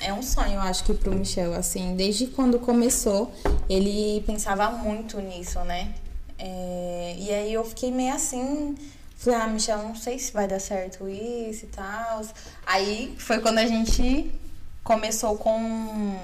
é 0.02 0.12
um 0.12 0.22
sonho, 0.22 0.56
eu 0.56 0.60
acho 0.60 0.84
que 0.84 0.94
pro 0.94 1.16
Michel, 1.16 1.54
assim, 1.54 1.96
desde 1.96 2.28
quando 2.28 2.60
começou, 2.60 3.32
ele 3.70 4.22
pensava 4.26 4.70
muito 4.72 5.22
nisso, 5.22 5.58
né? 5.62 5.96
É, 6.38 7.16
e 7.18 7.34
aí 7.34 7.54
eu 7.54 7.64
fiquei 7.64 7.90
meio 7.90 8.14
assim, 8.14 8.76
falei, 9.16 9.40
ah, 9.40 9.48
Michel, 9.48 9.78
não 9.84 9.96
sei 9.96 10.20
se 10.20 10.34
vai 10.34 10.50
dar 10.50 10.60
certo 10.60 11.08
isso 11.08 11.64
e 11.64 11.70
tal. 11.70 12.22
Aí 12.66 13.16
foi 13.18 13.40
quando 13.40 13.60
a 13.60 13.66
gente 13.66 14.34
começou 14.84 15.38
com, 15.38 16.20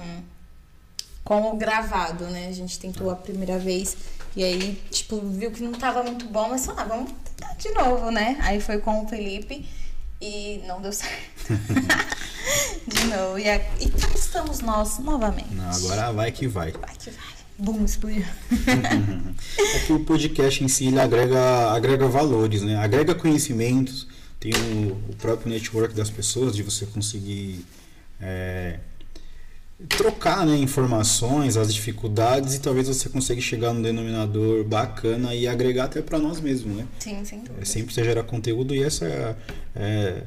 com 1.24 1.50
o 1.50 1.56
gravado, 1.56 2.24
né? 2.26 2.48
A 2.48 2.52
gente 2.52 2.78
tentou 2.78 3.10
a 3.10 3.16
primeira 3.16 3.58
vez 3.58 3.96
e 4.36 4.44
aí, 4.44 4.74
tipo, 4.90 5.18
viu 5.18 5.50
que 5.50 5.62
não 5.62 5.72
tava 5.72 6.02
muito 6.02 6.26
bom, 6.26 6.50
mas 6.50 6.66
falou, 6.66 6.82
ah, 6.82 6.84
vamos 6.84 7.12
tentar 7.24 7.54
de 7.54 7.70
novo, 7.70 8.10
né? 8.10 8.36
Aí 8.42 8.60
foi 8.60 8.78
com 8.78 9.02
o 9.02 9.08
Felipe. 9.08 9.66
E 10.20 10.62
não 10.66 10.80
deu 10.80 10.92
certo. 10.92 11.33
de 12.86 13.04
novo. 13.06 13.38
E, 13.38 13.48
e 13.80 13.90
cá 13.90 14.08
estamos 14.14 14.60
nós 14.60 14.98
novamente. 14.98 15.54
Não, 15.54 15.70
agora 15.70 16.12
vai 16.12 16.32
que 16.32 16.46
vai. 16.46 16.72
Vai 16.72 16.96
que 16.96 17.10
vai. 17.10 17.34
Bum, 17.56 17.84
explodiu. 17.84 18.24
é 19.74 19.78
que 19.86 19.92
o 19.92 20.00
podcast 20.04 20.64
em 20.64 20.68
si 20.68 20.86
ele 20.86 20.98
agrega, 20.98 21.70
agrega 21.70 22.08
valores, 22.08 22.62
né? 22.62 22.76
Agrega 22.76 23.14
conhecimentos, 23.14 24.08
tem 24.40 24.52
o, 24.52 25.10
o 25.10 25.16
próprio 25.16 25.50
network 25.50 25.94
das 25.94 26.10
pessoas, 26.10 26.56
de 26.56 26.64
você 26.64 26.84
conseguir 26.84 27.64
é, 28.20 28.80
trocar 29.88 30.44
né, 30.46 30.56
informações, 30.56 31.56
as 31.56 31.72
dificuldades 31.72 32.54
e 32.54 32.60
talvez 32.60 32.88
você 32.88 33.08
consiga 33.08 33.40
chegar 33.40 33.72
num 33.72 33.82
denominador 33.82 34.64
bacana 34.64 35.34
e 35.34 35.46
agregar 35.46 35.84
até 35.84 36.02
para 36.02 36.18
nós 36.18 36.40
mesmos, 36.40 36.76
né? 36.76 36.86
Sim, 36.98 37.24
sem 37.24 37.38
dúvida. 37.40 37.60
É 37.60 37.64
sempre 37.64 37.94
você 37.94 38.02
gerar 38.02 38.24
conteúdo 38.24 38.74
e 38.74 38.82
essa 38.82 39.36
é, 39.76 40.24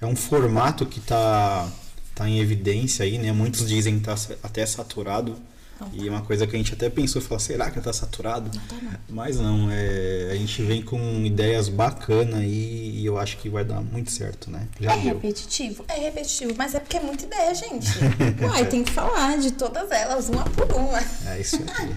é, 0.00 0.06
um 0.06 0.16
formato 0.16 0.84
que 0.86 0.98
está 0.98 1.70
tá 2.14 2.28
em 2.28 2.38
evidência 2.38 3.04
aí, 3.04 3.18
né? 3.18 3.32
Muitos 3.32 3.68
dizem 3.68 3.98
que 3.98 4.10
está 4.10 4.36
até 4.42 4.64
saturado 4.64 5.36
não, 5.80 5.90
e 5.92 6.08
uma 6.08 6.22
coisa 6.22 6.46
que 6.46 6.56
a 6.56 6.58
gente 6.58 6.72
até 6.72 6.88
pensou, 6.88 7.20
falou, 7.20 7.38
será 7.38 7.70
que 7.70 7.78
está 7.78 7.92
saturado? 7.92 8.50
Não 8.54 8.62
tá, 8.66 8.76
não. 8.82 8.98
Mas 9.10 9.38
não, 9.38 9.70
é, 9.70 10.30
a 10.32 10.34
gente 10.34 10.62
vem 10.62 10.82
com 10.82 10.98
ideias 11.24 11.68
bacanas 11.68 12.42
e, 12.42 13.00
e, 13.00 13.06
eu 13.06 13.18
acho 13.18 13.36
que 13.36 13.48
vai 13.48 13.64
dar 13.64 13.82
muito 13.82 14.10
certo, 14.10 14.50
né? 14.50 14.66
Já 14.80 14.92
é 14.92 15.00
deu. 15.00 15.14
repetitivo? 15.14 15.84
É 15.88 16.00
repetitivo, 16.00 16.54
mas 16.56 16.74
é 16.74 16.80
porque 16.80 16.96
é 16.96 17.00
muita 17.00 17.26
ideia, 17.26 17.54
gente. 17.54 17.88
Uai, 18.42 18.66
tem 18.66 18.82
que 18.82 18.90
falar 18.90 19.36
de 19.38 19.52
todas 19.52 19.90
elas, 19.90 20.30
uma 20.30 20.44
por 20.44 20.72
uma. 20.72 20.98
É 21.26 21.40
isso 21.40 21.58
aí. 21.78 21.94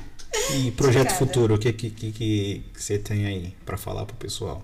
E 0.58 0.72
projeto 0.72 1.12
futuro, 1.14 1.56
o 1.56 1.58
que, 1.58 1.72
que, 1.72 1.90
que, 1.90 2.12
que 2.12 2.64
você 2.76 3.00
tem 3.00 3.26
aí 3.26 3.56
para 3.66 3.78
falar 3.78 4.06
pro 4.06 4.16
pessoal? 4.16 4.64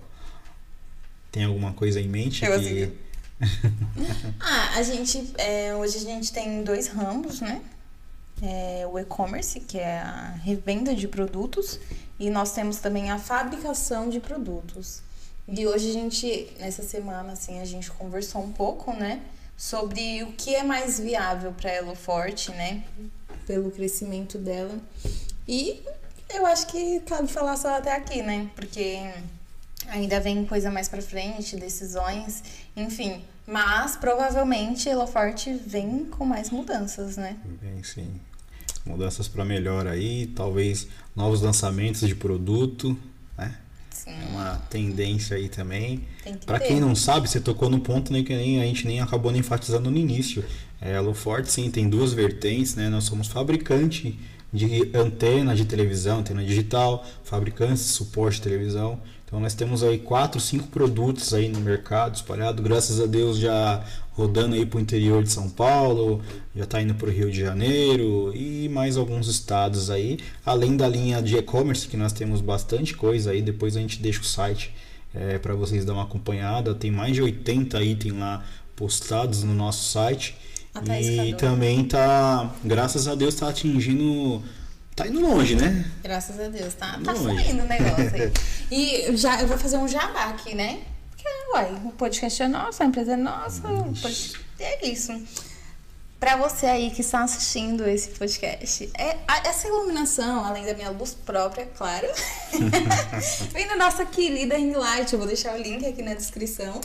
Tem 1.32 1.44
alguma 1.44 1.72
coisa 1.72 2.00
em 2.00 2.08
mente? 2.08 2.44
Eu 2.44 2.60
que... 2.60 2.92
ah, 4.40 4.78
a 4.78 4.82
gente. 4.82 5.32
É, 5.38 5.74
hoje 5.74 5.98
a 5.98 6.00
gente 6.00 6.32
tem 6.32 6.62
dois 6.62 6.88
ramos, 6.88 7.40
né? 7.40 7.62
é, 8.42 8.86
o 8.86 8.98
e-commerce, 8.98 9.60
que 9.60 9.78
é 9.78 9.98
a 9.98 10.34
revenda 10.42 10.94
de 10.94 11.08
produtos, 11.08 11.80
e 12.18 12.28
nós 12.30 12.52
temos 12.52 12.78
também 12.78 13.10
a 13.10 13.18
fabricação 13.18 14.08
de 14.08 14.20
produtos. 14.20 15.02
E 15.48 15.66
hoje 15.66 15.90
a 15.90 15.92
gente, 15.92 16.52
nessa 16.58 16.82
semana, 16.82 17.32
assim, 17.32 17.60
a 17.60 17.64
gente 17.64 17.90
conversou 17.90 18.42
um 18.42 18.52
pouco, 18.52 18.92
né? 18.92 19.22
sobre 19.56 20.22
o 20.22 20.32
que 20.32 20.54
é 20.54 20.62
mais 20.62 21.00
viável 21.00 21.52
para 21.52 21.70
ela 21.70 21.96
forte, 21.96 22.50
né? 22.50 22.84
Pelo 23.46 23.70
crescimento 23.70 24.36
dela. 24.36 24.78
E 25.48 25.82
eu 26.28 26.44
acho 26.44 26.66
que 26.66 27.00
cabe 27.00 27.28
falar 27.28 27.56
só 27.56 27.74
até 27.74 27.94
aqui, 27.94 28.22
né? 28.22 28.50
Porque 28.54 28.98
ainda 29.88 30.20
vem 30.20 30.44
coisa 30.44 30.70
mais 30.70 30.88
para 30.88 31.02
frente, 31.02 31.56
decisões, 31.56 32.42
enfim. 32.76 33.22
Mas 33.46 33.96
provavelmente 33.96 34.88
Elo 34.88 35.06
Forte 35.06 35.54
vem 35.54 36.04
com 36.04 36.24
mais 36.24 36.50
mudanças, 36.50 37.16
né? 37.16 37.36
Vem 37.62 37.82
sim. 37.82 38.20
Mudanças 38.84 39.28
para 39.28 39.44
melhor 39.44 39.86
aí, 39.86 40.26
talvez 40.28 40.88
novos 41.14 41.42
lançamentos 41.42 42.06
de 42.06 42.14
produto, 42.14 42.96
né? 43.36 43.56
Sim. 43.90 44.10
É 44.10 44.28
uma 44.30 44.56
tendência 44.70 45.36
aí 45.36 45.48
também. 45.48 46.04
Para 46.44 46.60
que 46.60 46.68
quem 46.68 46.80
não 46.80 46.94
sabe, 46.94 47.28
você 47.28 47.40
tocou 47.40 47.68
no 47.70 47.80
ponto 47.80 48.12
né, 48.12 48.22
que 48.22 48.34
nem, 48.36 48.60
a 48.60 48.64
gente 48.64 48.86
nem 48.86 49.00
acabou 49.00 49.32
nem 49.32 49.40
enfatizando 49.40 49.90
no 49.90 49.96
início. 49.96 50.44
É, 50.80 50.92
Elo 50.92 51.14
Forte 51.14 51.50
sim 51.50 51.70
tem 51.70 51.88
duas 51.88 52.12
vertentes, 52.12 52.74
né? 52.74 52.88
Nós 52.88 53.04
somos 53.04 53.26
fabricante 53.26 54.18
de 54.56 54.90
antena 54.94 55.54
de 55.54 55.64
televisão, 55.64 56.20
antena 56.20 56.42
digital, 56.42 57.04
fabricantes 57.22 57.84
de 57.84 57.90
suporte 57.90 58.36
de 58.36 58.42
televisão. 58.42 58.98
Então 59.24 59.38
nós 59.38 59.54
temos 59.54 59.82
aí 59.82 59.98
quatro, 59.98 60.40
cinco 60.40 60.68
produtos 60.68 61.34
aí 61.34 61.48
no 61.48 61.60
mercado 61.60 62.14
espalhado, 62.14 62.62
graças 62.62 63.00
a 63.00 63.06
Deus 63.06 63.38
já 63.38 63.84
rodando 64.12 64.54
aí 64.54 64.64
para 64.64 64.78
o 64.78 64.80
interior 64.80 65.22
de 65.22 65.30
São 65.30 65.50
Paulo, 65.50 66.22
já 66.54 66.64
está 66.64 66.80
indo 66.80 66.94
para 66.94 67.08
o 67.08 67.12
Rio 67.12 67.30
de 67.30 67.40
Janeiro 67.40 68.32
e 68.34 68.68
mais 68.70 68.96
alguns 68.96 69.28
estados 69.28 69.90
aí, 69.90 70.18
além 70.44 70.76
da 70.76 70.88
linha 70.88 71.20
de 71.20 71.36
e-commerce 71.36 71.86
que 71.86 71.96
nós 71.96 72.14
temos 72.14 72.40
bastante 72.40 72.94
coisa 72.94 73.32
aí. 73.32 73.42
Depois 73.42 73.76
a 73.76 73.80
gente 73.80 74.00
deixa 74.00 74.22
o 74.22 74.24
site 74.24 74.72
é, 75.14 75.38
para 75.38 75.54
vocês 75.54 75.84
dar 75.84 75.92
uma 75.92 76.04
acompanhada. 76.04 76.74
Tem 76.74 76.90
mais 76.90 77.12
de 77.12 77.20
80 77.20 77.82
itens 77.82 78.14
lá 78.18 78.44
postados 78.74 79.42
no 79.42 79.54
nosso 79.54 79.90
site. 79.90 80.34
E 81.00 81.34
também 81.34 81.84
tá, 81.84 82.50
graças 82.64 83.08
a 83.08 83.14
Deus, 83.14 83.34
está 83.34 83.48
atingindo 83.48 84.42
Tá 84.96 85.06
indo 85.06 85.20
longe, 85.20 85.54
né? 85.54 85.84
Graças 86.02 86.40
a 86.40 86.48
Deus, 86.48 86.72
tá, 86.72 86.98
tá 87.04 87.14
fluindo 87.14 87.62
o 87.62 87.66
negócio 87.66 88.14
aí. 88.14 88.32
e 88.72 89.14
já, 89.14 89.42
eu 89.42 89.46
vou 89.46 89.58
fazer 89.58 89.76
um 89.76 89.86
jabá 89.86 90.30
aqui, 90.30 90.54
né? 90.54 90.80
Porque, 91.10 91.28
uai, 91.52 91.70
o 91.84 91.92
podcast 91.92 92.42
é 92.42 92.48
nosso, 92.48 92.82
a 92.82 92.86
empresa 92.86 93.12
é 93.12 93.16
nossa, 93.16 93.60
podcast... 93.60 94.40
é 94.58 94.88
isso. 94.88 95.12
Pra 96.26 96.34
você 96.34 96.66
aí 96.66 96.90
que 96.90 97.02
está 97.02 97.22
assistindo 97.22 97.88
esse 97.88 98.08
podcast, 98.08 98.90
é, 98.98 99.16
essa 99.44 99.68
iluminação, 99.68 100.44
além 100.44 100.66
da 100.66 100.74
minha 100.74 100.90
luz 100.90 101.14
própria, 101.14 101.66
claro, 101.66 102.08
vem 103.54 103.68
da 103.68 103.76
nossa 103.76 104.04
querida 104.04 104.56
ring 104.56 104.72
light. 104.72 105.12
Eu 105.12 105.20
vou 105.20 105.28
deixar 105.28 105.54
o 105.54 105.62
link 105.62 105.86
aqui 105.86 106.02
na 106.02 106.14
descrição. 106.14 106.80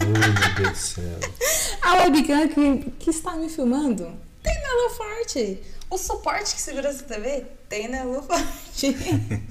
Oh, 0.00 0.06
meu 0.06 0.54
Deus 0.54 0.70
do 0.70 0.74
céu. 0.74 1.20
A 1.84 1.96
webcam 1.96 2.48
que, 2.48 2.90
que 2.92 3.10
está 3.10 3.32
me 3.32 3.50
filmando 3.50 4.10
tem 4.42 4.54
Nelo 4.54 4.90
Forte. 4.96 5.60
O 5.90 5.96
suporte 5.96 6.54
que 6.54 6.60
segura 6.60 6.88
essa 6.88 7.02
TV 7.02 7.46
tem 7.68 7.88
na 7.88 8.02
Luforte. 8.02 8.94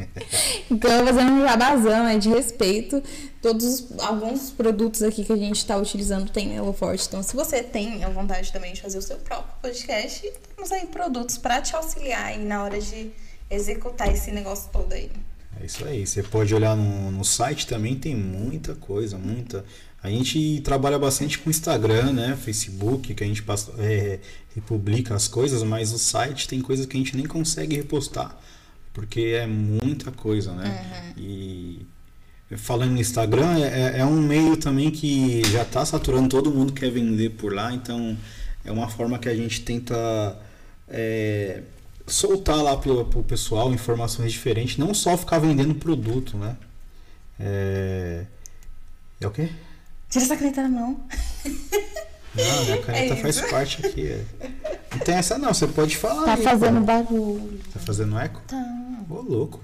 então, 0.70 0.92
eu 0.92 1.06
vou 1.06 1.14
fazer 1.14 1.32
um 1.32 1.42
jabazão 1.42 2.08
é 2.08 2.18
de 2.18 2.30
respeito. 2.30 3.02
Todos 3.42 3.88
alguns 4.00 4.52
produtos 4.52 5.02
aqui 5.02 5.26
que 5.26 5.34
a 5.34 5.38
gente 5.38 5.58
está 5.58 5.76
utilizando 5.78 6.30
tem 6.32 6.56
na 6.56 6.74
Forte. 6.74 7.08
Então, 7.08 7.24
se 7.24 7.36
você 7.36 7.64
tem 7.64 8.04
a 8.04 8.10
vontade 8.10 8.52
também 8.54 8.74
de 8.74 8.82
fazer 8.82 9.00
o 9.00 9.02
seu 9.02 9.18
próprio 9.18 9.54
podcast, 9.62 10.32
temos 10.56 10.72
aí 10.72 10.86
produtos 10.86 11.40
para 11.40 11.60
te 11.62 11.76
auxiliar 11.76 12.26
aí 12.26 12.44
na 12.44 12.64
hora 12.64 12.80
de 12.80 13.12
executar 13.50 14.12
esse 14.14 14.30
negócio 14.32 14.70
todo 14.72 14.94
aí. 14.94 15.10
É 15.60 15.66
isso 15.66 15.86
aí. 15.86 16.06
Você 16.06 16.22
pode 16.22 16.54
olhar 16.54 16.76
no, 16.76 17.12
no 17.12 17.26
site 17.26 17.66
também, 17.66 17.98
tem 17.98 18.16
muita 18.16 18.76
coisa, 18.76 19.18
muita. 19.18 19.66
A 20.08 20.12
gente 20.12 20.62
trabalha 20.62 20.98
bastante 20.98 21.38
com 21.38 21.50
Instagram, 21.50 22.14
né? 22.14 22.38
Facebook, 22.42 23.14
que 23.14 23.24
a 23.24 23.28
gente 23.28 23.44
passa, 23.44 23.74
é, 23.78 24.20
republica 24.56 25.14
as 25.14 25.28
coisas, 25.28 25.62
mas 25.64 25.92
o 25.92 26.00
site 26.00 26.48
tem 26.48 26.62
coisas 26.62 26.86
que 26.86 26.96
a 26.96 27.00
gente 27.00 27.16
nem 27.16 27.26
consegue 27.26 27.76
repostar, 27.76 28.36
porque 28.94 29.38
é 29.38 29.46
muita 29.46 30.12
coisa, 30.12 30.54
né? 30.54 31.14
Uhum. 31.18 31.24
E 31.24 31.86
falando 32.56 32.92
no 32.92 33.02
Instagram, 33.02 33.58
é, 33.60 34.00
é, 34.00 34.06
um 34.06 34.22
meio 34.22 34.56
também 34.56 34.90
que 34.90 35.42
já 35.52 35.64
está 35.64 35.86
saturando, 35.86 36.30
todo 36.30 36.50
mundo 36.50 36.72
quer 36.72 36.90
vender 36.90 37.32
por 37.32 37.54
lá, 37.54 37.74
então 37.74 38.18
é 38.64 38.72
uma 38.72 38.88
forma 38.88 39.20
que 39.20 39.28
a 39.28 39.36
gente 39.36 39.62
tenta 39.62 40.40
é, 40.88 41.64
soltar 42.06 42.64
lá 42.64 42.78
para 42.78 42.92
o 42.92 43.24
pessoal 43.24 43.74
informações 43.74 44.32
diferentes, 44.32 44.78
não 44.78 44.94
só 44.94 45.18
ficar 45.18 45.40
vendendo 45.40 45.76
produto, 45.76 46.38
né? 46.38 46.56
É, 47.38 48.26
é 49.20 49.28
o 49.28 49.32
quê? 49.32 49.50
Tira 50.10 50.26
essa 50.26 50.38
caneta 50.38 50.64
da 50.64 50.70
mão. 50.70 51.00
Não, 52.34 52.66
minha 52.66 52.82
caneta 52.82 53.14
é 53.16 53.18
faz 53.18 53.42
parte 53.42 53.86
aqui. 53.86 54.24
Não 54.92 55.00
tem 55.00 55.16
essa 55.16 55.38
não, 55.38 55.54
você 55.54 55.68
pode 55.68 55.98
falar. 55.98 56.26
Tá 56.26 56.34
aí, 56.36 56.44
fazendo 56.44 56.82
barulho. 56.82 57.60
Tá 57.74 57.80
fazendo 57.80 58.18
eco? 58.20 58.42
Tá. 58.48 58.64
Ô, 59.10 59.22
louco. 59.22 59.62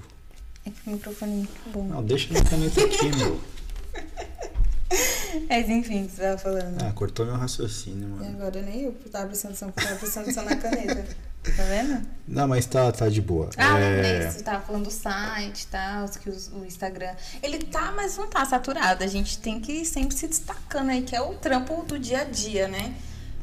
É 0.66 0.70
que 0.70 0.90
o 0.90 0.94
microfone 0.94 1.32
é 1.32 1.36
muito 1.36 1.70
bom. 1.72 1.84
Não, 1.84 2.04
deixa 2.04 2.30
minha 2.30 2.44
caneta 2.44 2.84
aqui, 2.84 3.16
meu. 3.18 3.40
Mas 5.50 5.70
enfim, 5.70 6.08
você 6.08 6.22
tava 6.22 6.38
falando. 6.38 6.82
Ah, 6.82 6.92
cortou 6.92 7.26
meu 7.26 7.36
raciocínio, 7.36 8.10
mano. 8.10 8.24
E 8.24 8.28
agora 8.28 8.62
nem 8.62 8.84
eu 8.84 8.94
tava 9.12 9.28
prestando 9.28 9.54
atenção, 9.54 9.72
tava 9.72 9.96
prestando 9.96 10.30
atenção 10.30 10.46
na 10.46 10.56
caneta. 10.56 11.06
Tá 11.44 11.64
vendo? 11.64 12.08
Não, 12.26 12.48
mas 12.48 12.66
tá, 12.66 12.90
tá 12.92 13.10
de 13.10 13.22
boa. 13.22 13.50
Ah, 13.58 13.78
é... 13.78 14.32
você 14.32 14.42
tava 14.42 14.64
falando 14.64 14.86
do 14.86 14.92
site 14.92 15.64
e 15.64 15.68
tal, 15.68 16.08
que 16.10 16.30
o 16.30 16.66
Instagram. 16.66 17.14
Ele 17.42 17.60
tá, 17.60 17.92
mas 17.92 18.18
não 18.18 18.28
tá 18.28 18.46
saturado. 18.46 19.04
A 19.04 19.08
gente 19.08 19.40
tem 19.40 19.60
que 19.60 19.84
sempre 19.84 20.16
se 20.16 20.28
destacando 20.28 20.90
aí, 20.90 21.02
que 21.02 21.16
é 21.16 21.22
o 21.22 21.34
trampo 21.36 21.84
do 21.84 22.00
dia 22.00 22.22
a 22.22 22.24
dia, 22.24 22.70
né? 22.70 22.96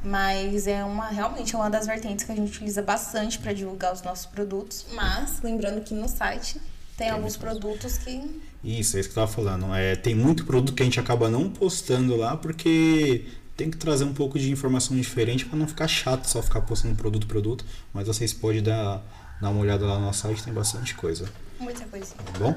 Mas 0.02 0.66
é 0.66 0.82
uma 0.82 1.08
realmente 1.08 1.54
é 1.54 1.58
uma 1.58 1.68
das 1.68 1.86
vertentes 1.86 2.24
que 2.24 2.32
a 2.32 2.34
gente 2.34 2.48
utiliza 2.48 2.80
bastante 2.80 3.38
para 3.38 3.52
divulgar 3.52 3.92
os 3.92 4.00
nossos 4.00 4.24
produtos. 4.24 4.86
Mas 4.92 5.42
lembrando 5.42 5.82
que 5.82 5.92
no 5.92 6.08
site 6.08 6.58
tem, 7.00 7.08
tem 7.08 7.10
alguns 7.10 7.36
produtos 7.36 7.96
que. 7.96 8.42
Isso, 8.62 8.96
é 8.96 9.00
isso 9.00 9.08
que 9.08 9.18
eu 9.18 9.22
tava 9.22 9.32
falando. 9.32 9.74
É, 9.74 9.96
tem 9.96 10.14
muito 10.14 10.44
produto 10.44 10.74
que 10.74 10.82
a 10.82 10.84
gente 10.84 11.00
acaba 11.00 11.30
não 11.30 11.48
postando 11.48 12.14
lá 12.14 12.36
porque 12.36 13.24
tem 13.56 13.70
que 13.70 13.78
trazer 13.78 14.04
um 14.04 14.12
pouco 14.12 14.38
de 14.38 14.50
informação 14.50 14.94
diferente 14.96 15.46
para 15.46 15.58
não 15.58 15.66
ficar 15.66 15.88
chato 15.88 16.26
só 16.26 16.42
ficar 16.42 16.60
postando 16.60 16.94
produto 16.94 17.26
produto, 17.26 17.64
mas 17.92 18.06
vocês 18.06 18.32
podem 18.32 18.62
dar, 18.62 19.02
dar 19.40 19.50
uma 19.50 19.60
olhada 19.60 19.86
lá 19.86 19.98
no 19.98 20.06
nosso 20.06 20.20
site, 20.20 20.42
tem 20.42 20.52
bastante 20.52 20.94
coisa. 20.94 21.30
Muita 21.58 21.84
coisa. 21.86 22.14
Tá 22.14 22.38
bom? 22.38 22.54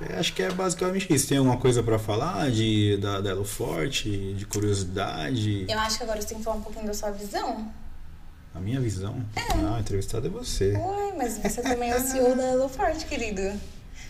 É, 0.00 0.18
acho 0.18 0.32
que 0.34 0.42
é 0.42 0.50
basicamente 0.50 1.12
isso. 1.12 1.28
Tem 1.28 1.38
alguma 1.38 1.56
coisa 1.56 1.82
para 1.82 1.98
falar 1.98 2.50
de, 2.50 2.96
da, 2.96 3.20
da 3.20 3.30
Elo 3.30 3.44
Forte, 3.44 4.34
de 4.34 4.44
curiosidade? 4.46 5.66
Eu 5.68 5.78
acho 5.78 5.96
que 5.96 6.02
agora 6.02 6.20
você 6.20 6.28
tem 6.28 6.38
que 6.38 6.44
falar 6.44 6.56
um 6.56 6.62
pouquinho 6.62 6.86
da 6.86 6.94
sua 6.94 7.12
visão. 7.12 7.72
A 8.54 8.60
minha 8.60 8.80
visão? 8.80 9.16
É. 9.34 9.40
Ah, 9.40 9.76
a 9.76 9.80
entrevistada 9.80 10.28
é 10.28 10.30
você. 10.30 10.72
Ué, 10.72 11.12
mas 11.16 11.38
você 11.38 11.60
também 11.60 11.90
é 11.90 11.96
o 11.96 12.00
CEO 12.00 12.36
da 12.36 12.44
Elo 12.44 12.68
Forte, 12.68 13.04
querido. 13.06 13.42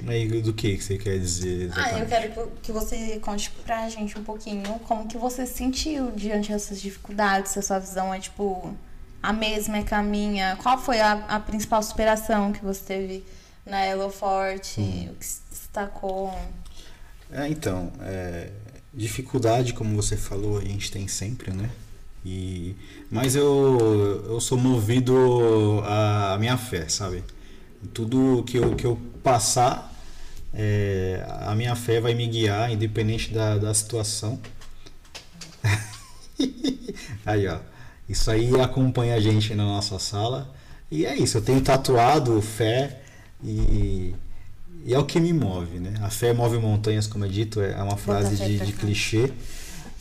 Aí, 0.06 0.42
do 0.42 0.52
que, 0.52 0.76
você 0.76 0.98
quer 0.98 1.18
dizer? 1.18 1.62
Exatamente? 1.62 1.94
Ah, 1.94 1.98
eu 2.00 2.06
quero 2.06 2.50
que 2.62 2.72
você 2.72 3.18
conte 3.20 3.50
pra 3.64 3.88
gente 3.88 4.18
um 4.18 4.24
pouquinho 4.24 4.62
como 4.80 5.08
que 5.08 5.16
você 5.16 5.46
se 5.46 5.54
sentiu 5.54 6.10
diante 6.10 6.52
dessas 6.52 6.80
dificuldades, 6.80 7.52
se 7.52 7.58
a 7.58 7.62
sua 7.62 7.78
visão 7.78 8.12
é 8.12 8.20
tipo 8.20 8.74
a 9.22 9.32
mesma, 9.32 9.78
é 9.78 9.82
caminha. 9.82 10.58
Qual 10.62 10.76
foi 10.76 11.00
a, 11.00 11.12
a 11.12 11.40
principal 11.40 11.82
superação 11.82 12.52
que 12.52 12.62
você 12.62 12.82
teve 12.84 13.24
na 13.64 13.82
Elo 13.82 14.10
Forte? 14.10 14.80
Hum. 14.80 15.08
O 15.12 15.14
que 15.14 15.24
se 15.24 15.40
destacou? 15.48 16.36
É, 17.32 17.48
então, 17.48 17.90
é, 18.02 18.50
dificuldade, 18.92 19.72
como 19.72 19.96
você 19.96 20.16
falou, 20.16 20.58
a 20.58 20.64
gente 20.64 20.92
tem 20.92 21.08
sempre, 21.08 21.50
né? 21.50 21.70
E, 22.24 22.74
mas 23.10 23.36
eu, 23.36 24.24
eu 24.28 24.40
sou 24.40 24.56
movido 24.56 25.82
à 25.84 26.36
minha 26.38 26.56
fé, 26.56 26.88
sabe? 26.88 27.22
Tudo 27.92 28.42
que 28.46 28.56
eu, 28.56 28.74
que 28.74 28.86
eu 28.86 28.98
passar, 29.22 29.92
é, 30.54 31.24
a 31.42 31.54
minha 31.54 31.76
fé 31.76 32.00
vai 32.00 32.14
me 32.14 32.26
guiar, 32.26 32.72
independente 32.72 33.32
da, 33.32 33.58
da 33.58 33.74
situação. 33.74 34.40
aí, 37.26 37.46
ó. 37.46 37.58
Isso 38.08 38.30
aí 38.30 38.58
acompanha 38.60 39.14
a 39.14 39.20
gente 39.20 39.54
na 39.54 39.64
nossa 39.64 39.98
sala. 39.98 40.54
E 40.90 41.04
é 41.04 41.16
isso, 41.16 41.38
eu 41.38 41.42
tenho 41.42 41.60
tatuado 41.60 42.40
fé 42.40 43.00
e, 43.42 44.14
e 44.84 44.94
é 44.94 44.98
o 44.98 45.04
que 45.04 45.18
me 45.18 45.32
move, 45.32 45.78
né? 45.78 45.94
A 46.02 46.10
fé 46.10 46.32
move 46.32 46.58
montanhas, 46.58 47.06
como 47.06 47.24
é 47.24 47.28
dito, 47.28 47.60
é 47.60 47.82
uma 47.82 47.96
frase 47.96 48.36
de, 48.36 48.58
de 48.58 48.72
clichê. 48.72 49.32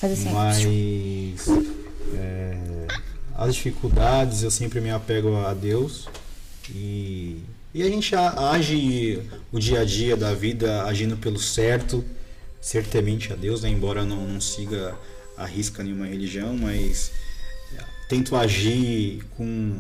Assim, 0.02 0.32
mas 0.32 0.66
é, 2.16 2.88
as 3.36 3.56
dificuldades 3.56 4.44
eu 4.44 4.52
sempre 4.52 4.80
me 4.82 4.92
apego 4.92 5.36
a 5.38 5.54
Deus 5.54 6.08
e 6.70 7.42
e 7.74 7.82
a 7.82 7.90
gente 7.90 8.14
age 8.16 9.20
o 9.52 9.58
dia 9.58 9.82
a 9.82 9.86
dia 9.86 10.16
da 10.16 10.32
vida 10.32 10.84
agindo 10.84 11.18
pelo 11.18 11.40
certo, 11.40 12.06
ser 12.62 12.86
temente 12.86 13.34
a 13.34 13.36
Deus, 13.36 13.64
né? 13.64 13.70
embora 13.70 14.06
não, 14.06 14.28
não 14.28 14.40
siga 14.40 14.96
a 15.36 15.48
risca 15.48 15.82
nenhuma 15.82 16.06
religião, 16.06 16.56
mas 16.56 17.12
é, 17.76 17.84
tento 18.08 18.36
agir 18.36 19.26
com 19.36 19.76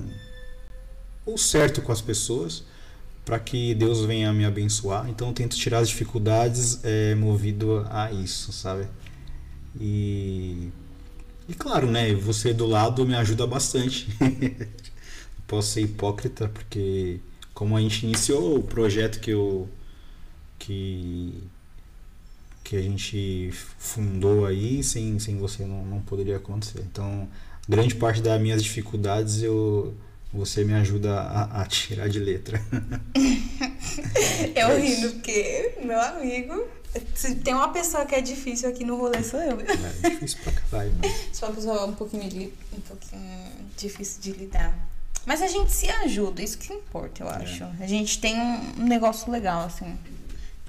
o 1.23 1.37
certo 1.37 1.83
com 1.83 1.91
as 1.91 2.01
pessoas 2.01 2.63
para 3.23 3.37
que 3.37 3.75
Deus 3.75 4.03
venha 4.05 4.33
me 4.33 4.43
abençoar. 4.43 5.07
Então 5.07 5.31
tento 5.31 5.55
tirar 5.55 5.77
as 5.77 5.89
dificuldades 5.89 6.79
é, 6.83 7.13
movido 7.13 7.85
a 7.91 8.11
isso, 8.11 8.51
sabe? 8.51 8.87
E 9.79 10.69
E 11.47 11.53
claro, 11.53 11.89
né? 11.89 12.13
Você 12.15 12.53
do 12.53 12.65
lado 12.65 13.05
me 13.05 13.15
ajuda 13.15 13.45
bastante. 13.45 14.07
Posso 15.47 15.71
ser 15.71 15.81
hipócrita, 15.81 16.47
porque 16.47 17.19
como 17.53 17.77
a 17.77 17.81
gente 17.81 18.05
iniciou 18.05 18.57
o 18.57 18.63
projeto 18.63 19.19
que 19.19 19.31
eu. 19.31 19.69
que. 20.57 21.33
que 22.63 22.75
a 22.75 22.81
gente 22.81 23.51
fundou 23.77 24.45
aí, 24.45 24.83
sem, 24.83 25.19
sem 25.19 25.37
você 25.37 25.65
não, 25.65 25.85
não 25.85 26.01
poderia 26.01 26.37
acontecer. 26.37 26.79
Então, 26.81 27.27
grande 27.67 27.95
parte 27.95 28.21
das 28.21 28.41
minhas 28.41 28.63
dificuldades 28.63 29.43
eu. 29.43 29.93
Você 30.33 30.63
me 30.63 30.73
ajuda 30.73 31.13
a, 31.13 31.61
a 31.61 31.65
tirar 31.67 32.09
de 32.09 32.19
letra. 32.19 32.59
eu 34.55 34.81
rindo, 34.81 35.11
porque, 35.11 35.75
meu 35.83 36.01
amigo, 36.01 36.67
se 37.15 37.35
tem 37.35 37.53
uma 37.53 37.69
pessoa 37.69 38.05
que 38.05 38.15
é 38.15 38.21
difícil 38.21 38.69
aqui 38.69 38.83
no 38.83 38.97
rolê, 38.97 39.23
sou 39.23 39.39
eu. 39.39 39.59
É 39.59 40.09
difícil 40.09 40.39
pra 40.43 40.53
caralho, 40.53 40.91
né? 40.93 41.15
Sou 41.33 41.49
uma 41.49 41.55
pessoa 41.55 41.85
um 41.85 41.93
pouquinho, 41.93 42.53
um 42.71 42.81
pouquinho 42.81 43.51
difícil 43.77 44.21
de 44.21 44.31
lidar. 44.31 44.73
Mas 45.25 45.41
a 45.41 45.47
gente 45.47 45.71
se 45.71 45.89
ajuda, 45.89 46.41
isso 46.41 46.57
que 46.57 46.73
importa, 46.73 47.23
eu 47.23 47.29
é. 47.29 47.35
acho. 47.35 47.63
É. 47.63 47.71
A 47.79 47.87
gente 47.87 48.19
tem 48.19 48.39
um 48.39 48.85
negócio 48.85 49.31
legal, 49.31 49.61
assim. 49.65 49.97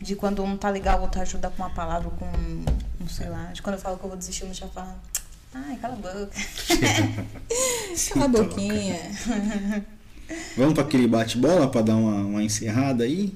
De 0.01 0.15
quando 0.17 0.43
um 0.43 0.57
tá 0.57 0.71
legal, 0.71 0.99
o 0.99 1.03
outro 1.03 1.21
ajuda 1.21 1.51
com 1.51 1.63
uma 1.63 1.71
palavra, 1.71 2.11
com 2.11 2.27
não 2.99 3.09
sei 3.09 3.29
lá. 3.29 3.47
De 3.53 3.63
quando 3.63 3.77
eu 3.77 3.81
falo 3.81 3.99
que 3.99 4.05
eu 4.05 4.09
vou 4.09 4.19
desistir, 4.19 4.45
eu 4.45 4.55
já 4.55 4.69
falo. 4.69 4.95
Ai, 5.55 5.77
cala 5.77 5.95
a 5.95 5.97
boca. 5.97 6.31
cala 8.13 8.25
a 8.25 8.29
boquinha. 8.29 9.01
Vamos 10.57 10.75
para 10.75 10.83
aquele 10.83 11.07
bate-bola 11.07 11.69
para 11.69 11.83
dar 11.83 11.97
uma, 11.97 12.25
uma 12.25 12.43
encerrada 12.43 13.05
aí? 13.05 13.35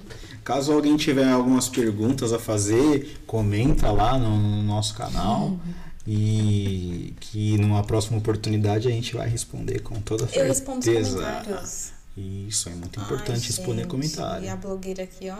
Caso 0.49 0.73
alguém 0.73 0.97
tiver 0.97 1.31
algumas 1.31 1.69
perguntas 1.69 2.33
a 2.33 2.39
fazer, 2.39 3.21
comenta 3.27 3.93
lá 3.93 4.17
no, 4.17 4.35
no 4.39 4.63
nosso 4.63 4.95
canal. 4.95 5.49
Uhum. 5.49 5.59
E 6.07 7.13
que 7.21 7.59
numa 7.59 7.83
próxima 7.85 8.17
oportunidade 8.17 8.89
a 8.89 8.91
gente 8.91 9.15
vai 9.15 9.29
responder 9.29 9.81
com 9.81 10.01
toda 10.01 10.21
certeza. 10.21 10.45
Eu 10.45 10.49
respondo 10.49 10.79
os 10.79 11.09
comentários. 11.11 11.93
Isso 12.17 12.71
é 12.71 12.73
muito 12.73 12.99
importante 12.99 13.43
Ai, 13.43 13.47
responder 13.47 13.83
gente, 13.83 13.91
comentário. 13.91 14.47
E 14.47 14.49
a 14.49 14.57
blogueira 14.57 15.03
aqui, 15.03 15.29
ó. 15.29 15.37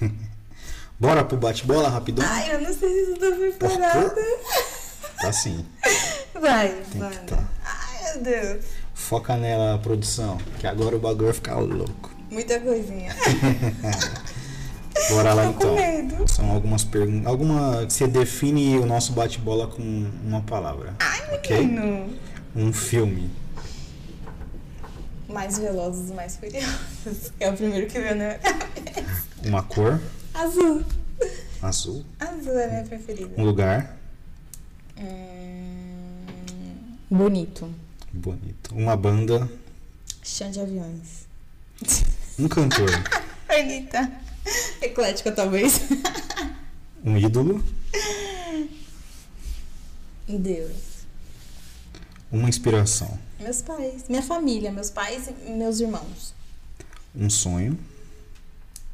Hum? 0.00 0.10
Bora 0.98 1.22
pro 1.22 1.36
bate-bola 1.36 1.90
rapidão? 1.90 2.24
Ai, 2.26 2.54
eu 2.54 2.62
não 2.62 2.72
sei 2.72 3.04
se 3.04 3.10
eu 3.10 3.18
tô 3.18 3.36
preparada. 3.36 4.14
Tá 5.20 5.30
sim. 5.34 5.66
Vai, 6.40 6.68
Tem 6.90 6.98
vai. 6.98 7.14
Tá. 7.26 7.46
Ai, 7.62 8.14
meu 8.14 8.22
Deus. 8.22 8.64
Foca 8.94 9.36
nela, 9.36 9.78
produção, 9.80 10.38
que 10.58 10.66
agora 10.66 10.96
o 10.96 10.98
bagulho 10.98 11.26
vai 11.26 11.34
ficar 11.34 11.58
louco. 11.58 12.11
Muita 12.32 12.58
coisinha. 12.60 13.14
Bora 15.10 15.34
lá 15.34 15.46
então. 15.46 15.76
São 16.26 16.50
algumas 16.50 16.82
perguntas. 16.82 17.26
Alguma. 17.26 17.84
Você 17.84 18.06
define 18.06 18.78
o 18.78 18.86
nosso 18.86 19.12
bate-bola 19.12 19.66
com 19.66 19.82
uma 20.24 20.40
palavra. 20.40 20.94
Ai, 20.98 21.34
ok? 21.34 21.58
Menino. 21.58 22.16
Um 22.56 22.72
filme. 22.72 23.30
Mais 25.28 25.58
velozes 25.58 26.10
mais 26.10 26.36
furiosos. 26.36 27.32
É 27.38 27.50
o 27.50 27.52
primeiro 27.52 27.86
que 27.86 28.00
veio 28.00 28.16
na 28.16 28.24
minha 28.24 28.38
cabeça. 28.38 29.26
Uma 29.44 29.62
cor. 29.62 30.00
Azul. 30.32 30.82
Azul. 31.60 32.04
Azul 32.18 32.58
é 32.58 32.64
a 32.64 32.68
minha 32.68 32.84
preferida. 32.84 33.30
Um 33.36 33.44
lugar. 33.44 33.94
Hum... 34.98 36.16
Bonito. 37.10 37.68
Bonito. 38.10 38.74
Uma 38.74 38.96
banda. 38.96 39.50
Chão 40.22 40.50
de 40.50 40.60
aviões. 40.60 41.26
Um 42.38 42.48
cantor. 42.48 42.88
Anitta. 43.48 44.10
Eclética, 44.80 45.32
talvez. 45.32 45.80
Um 47.04 47.16
ídolo. 47.16 47.64
Deus. 50.28 51.04
Uma 52.30 52.48
inspiração. 52.48 53.18
Meus 53.40 53.60
pais. 53.60 54.04
Minha 54.08 54.22
família, 54.22 54.70
meus 54.70 54.88
pais 54.88 55.28
e 55.44 55.50
meus 55.50 55.80
irmãos. 55.80 56.32
Um 57.12 57.28
sonho. 57.28 57.76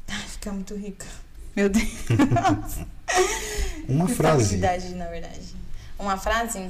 Ai, 0.07 0.27
ficar 0.27 0.53
muito 0.53 0.75
rica. 0.75 1.05
Meu 1.55 1.69
Deus. 1.69 1.87
Uma 3.87 4.07
frase. 4.07 4.57
na 4.57 5.05
verdade. 5.05 5.55
Uma 5.97 6.17
frase? 6.17 6.69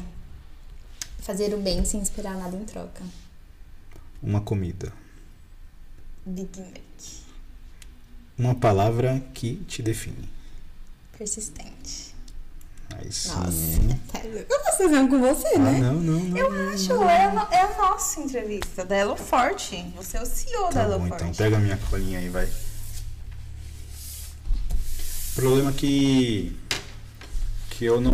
Fazer 1.19 1.53
o 1.53 1.57
bem 1.57 1.85
sem 1.85 2.01
esperar 2.01 2.35
nada 2.35 2.55
em 2.57 2.65
troca. 2.65 3.01
Uma 4.21 4.41
comida. 4.41 4.91
Big 6.29 6.59
Mac. 6.59 6.79
Uma 8.37 8.55
palavra 8.55 9.21
que 9.33 9.55
te 9.67 9.81
define. 9.81 10.29
Persistente. 11.17 12.15
Aí 12.95 13.11
sim. 13.11 13.29
Nossa, 13.29 14.25
eu 14.25 14.45
posso 14.45 14.77
fazer 14.77 14.97
um 14.97 15.07
com 15.07 15.19
você, 15.19 15.47
ah, 15.55 15.59
né? 15.59 15.79
Não, 15.79 15.93
não, 15.93 16.19
não. 16.19 16.37
Eu 16.37 16.51
não, 16.51 16.73
acho, 16.73 16.89
não. 16.89 17.09
É, 17.09 17.25
a, 17.25 17.47
é 17.51 17.61
a 17.61 17.77
nossa 17.77 18.21
entrevista 18.21 18.85
da 18.85 18.95
Elo 18.95 19.15
Forte. 19.15 19.85
Você 19.95 20.17
é 20.17 20.21
o 20.21 20.25
CEO 20.25 20.69
tá 20.69 20.69
da 20.69 20.83
Elo 20.83 20.99
bom, 20.99 21.07
Forte. 21.07 21.23
Então 21.23 21.35
pega 21.35 21.57
a 21.57 21.59
minha 21.59 21.77
colinha 21.89 22.19
aí, 22.19 22.29
vai. 22.29 22.45
O 22.45 22.51
problema 25.35 25.69
é 25.69 25.73
que. 25.73 26.57
que 27.71 27.85
eu 27.85 28.01
não. 28.01 28.13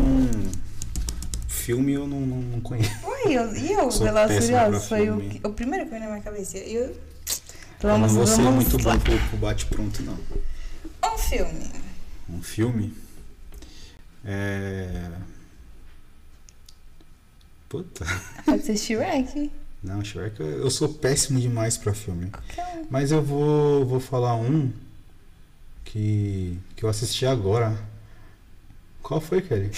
Filme 1.47 1.93
eu 1.93 2.06
não, 2.06 2.21
não, 2.21 2.38
não 2.38 2.62
conheço. 2.62 2.91
Oi, 3.04 3.34
eu, 3.34 3.56
e 3.56 3.71
eu, 3.71 3.89
Velozes 3.89 4.45
Furiosos? 4.45 4.88
Foi 4.88 5.10
o, 5.10 5.17
o 5.43 5.49
primeiro 5.51 5.86
que 5.86 5.91
veio 5.91 6.04
na 6.04 6.10
minha 6.10 6.21
cabeça. 6.21 6.58
Eu 6.58 6.95
Vamos, 7.86 8.13
eu 8.13 8.17
não 8.17 8.26
vou 8.26 8.28
ser 8.28 8.41
muito 8.41 8.78
bom 8.80 9.00
pro, 9.00 9.19
pro 9.30 9.38
bate-pronto, 9.38 10.02
não. 10.02 10.17
Um 11.13 11.17
filme. 11.19 11.71
Um 12.28 12.41
filme? 12.41 12.93
É. 14.26 15.12
Puta. 17.69 18.06
Pode 18.43 18.63
ser 18.63 18.76
Shrek. 18.76 19.52
Não, 19.84 20.04
Shrek 20.04 20.39
eu 20.39 20.71
sou 20.71 20.89
péssimo 20.89 21.39
demais 21.39 21.78
pra 21.78 21.93
filme. 21.93 22.32
Um. 22.58 22.88
Mas 22.89 23.12
eu 23.12 23.21
vou, 23.21 23.86
vou 23.86 24.00
falar 24.00 24.36
um 24.36 24.74
que, 25.84 26.58
que 26.76 26.84
eu 26.84 26.89
assisti 26.89 27.28
agora. 27.28 27.78
Qual 29.04 29.21
foi, 29.21 29.43
Kelly? 29.43 29.69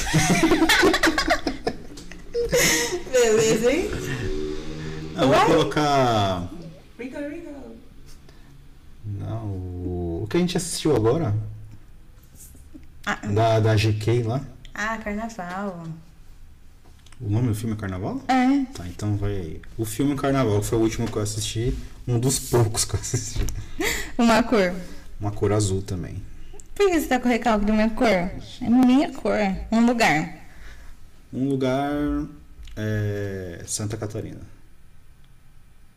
Beleza, 3.11 3.69
hein? 3.69 3.89
Eu 5.19 5.27
vou 5.27 5.45
colocar. 5.45 6.49
Rico, 6.97 7.19
Rico. 7.19 7.46
O, 10.27 10.29
o 10.29 10.29
que 10.29 10.35
a 10.35 10.39
gente 10.41 10.57
assistiu 10.57 10.93
agora? 10.93 11.33
Ah, 13.05 13.15
da, 13.25 13.59
da 13.61 13.75
GK 13.75 14.23
lá. 14.23 14.41
Ah, 14.73 14.97
Carnaval. 14.97 15.87
O 17.19 17.29
nome 17.29 17.47
do 17.47 17.55
filme 17.55 17.75
é 17.75 17.79
Carnaval? 17.79 18.21
É. 18.27 18.65
Tá, 18.73 18.85
então 18.87 19.15
vai 19.15 19.31
aí. 19.31 19.61
O 19.77 19.85
filme 19.85 20.15
Carnaval 20.17 20.61
foi 20.61 20.77
o 20.77 20.81
último 20.81 21.09
que 21.09 21.17
eu 21.17 21.21
assisti, 21.21 21.75
um 22.05 22.19
dos 22.19 22.39
poucos 22.39 22.83
que 22.83 22.95
eu 22.95 22.99
assisti. 22.99 23.45
Uma 24.19 24.43
cor. 24.43 24.75
Uma 25.19 25.31
cor 25.31 25.53
azul 25.53 25.81
também. 25.81 26.21
Por 26.75 26.89
que 26.89 26.99
você 26.99 27.07
tá 27.07 27.19
com 27.19 27.29
recalque 27.29 27.65
da 27.65 27.73
minha 27.73 27.89
cor? 27.89 28.07
É 28.07 28.39
minha 28.61 29.11
cor. 29.13 29.39
Um 29.71 29.85
lugar. 29.85 30.35
Um 31.33 31.47
lugar. 31.49 31.89
É, 32.75 33.63
Santa 33.65 33.97
Catarina. 33.97 34.41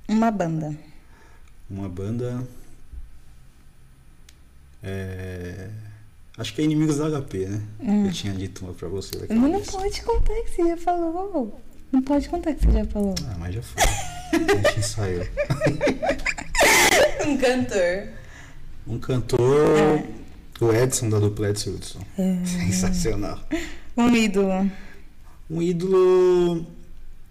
Uma 0.09 0.31
banda. 0.31 0.75
Uma 1.69 1.89
banda. 1.89 2.47
É... 4.83 5.69
Acho 6.39 6.55
que 6.55 6.63
é 6.63 6.65
Inimigos 6.65 6.97
da 6.97 7.21
HP, 7.21 7.47
né? 7.47 7.63
Hum. 7.81 8.07
Eu 8.07 8.13
tinha 8.13 8.33
dito 8.33 8.65
uma 8.65 8.73
pra 8.73 8.89
você. 8.89 9.11
Mas 9.29 9.39
não 9.39 9.51
vez. 9.51 9.71
pode 9.71 10.03
contar 10.03 10.35
que 10.43 10.51
você 10.51 10.69
já 10.69 10.77
falou. 10.77 11.61
Não 11.93 12.03
pode 12.03 12.29
contar 12.29 12.55
que 12.55 12.65
você 12.65 12.73
já 12.73 12.85
falou. 12.87 13.15
Ah, 13.27 13.37
mas 13.39 13.55
já 13.57 13.63
foi. 13.63 13.83
a 13.83 14.39
gente 14.39 14.79
ensaiou. 14.79 15.27
um 17.27 17.37
cantor. 17.37 18.09
Um 18.87 18.99
cantor. 18.99 19.79
É. 19.79 20.65
O 20.65 20.73
Edson 20.73 21.09
da 21.09 21.19
dupla 21.19 21.51
Edson 21.51 21.71
Hudson. 21.71 22.01
É. 22.19 22.45
Sensacional. 22.45 23.41
Um 23.97 24.15
ídolo. 24.15 24.71
Um 25.51 25.61
ídolo. 25.61 26.67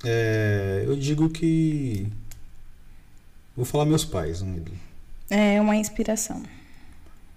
É, 0.04 0.84
eu 0.86 0.96
digo 0.96 1.30
que. 1.30 2.08
Vou 3.56 3.66
falar 3.66 3.86
meus 3.86 4.06
pais, 4.06 4.42
um 4.42 4.56
ídolo. 4.56 4.78
É 5.30 5.60
uma 5.62 5.76
inspiração. 5.76 6.42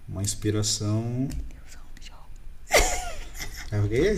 Uma 0.07 0.21
inspiração. 0.21 1.27
É 3.71 3.79
o 3.79 3.89
quê? 3.89 4.15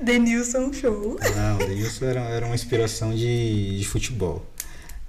Denilson 0.00 0.72
Show. 0.72 1.18
Não, 1.34 1.58
Denilson 1.58 2.04
era, 2.04 2.20
era 2.20 2.46
uma 2.46 2.54
inspiração 2.54 3.12
de, 3.12 3.78
de 3.78 3.84
futebol. 3.84 4.46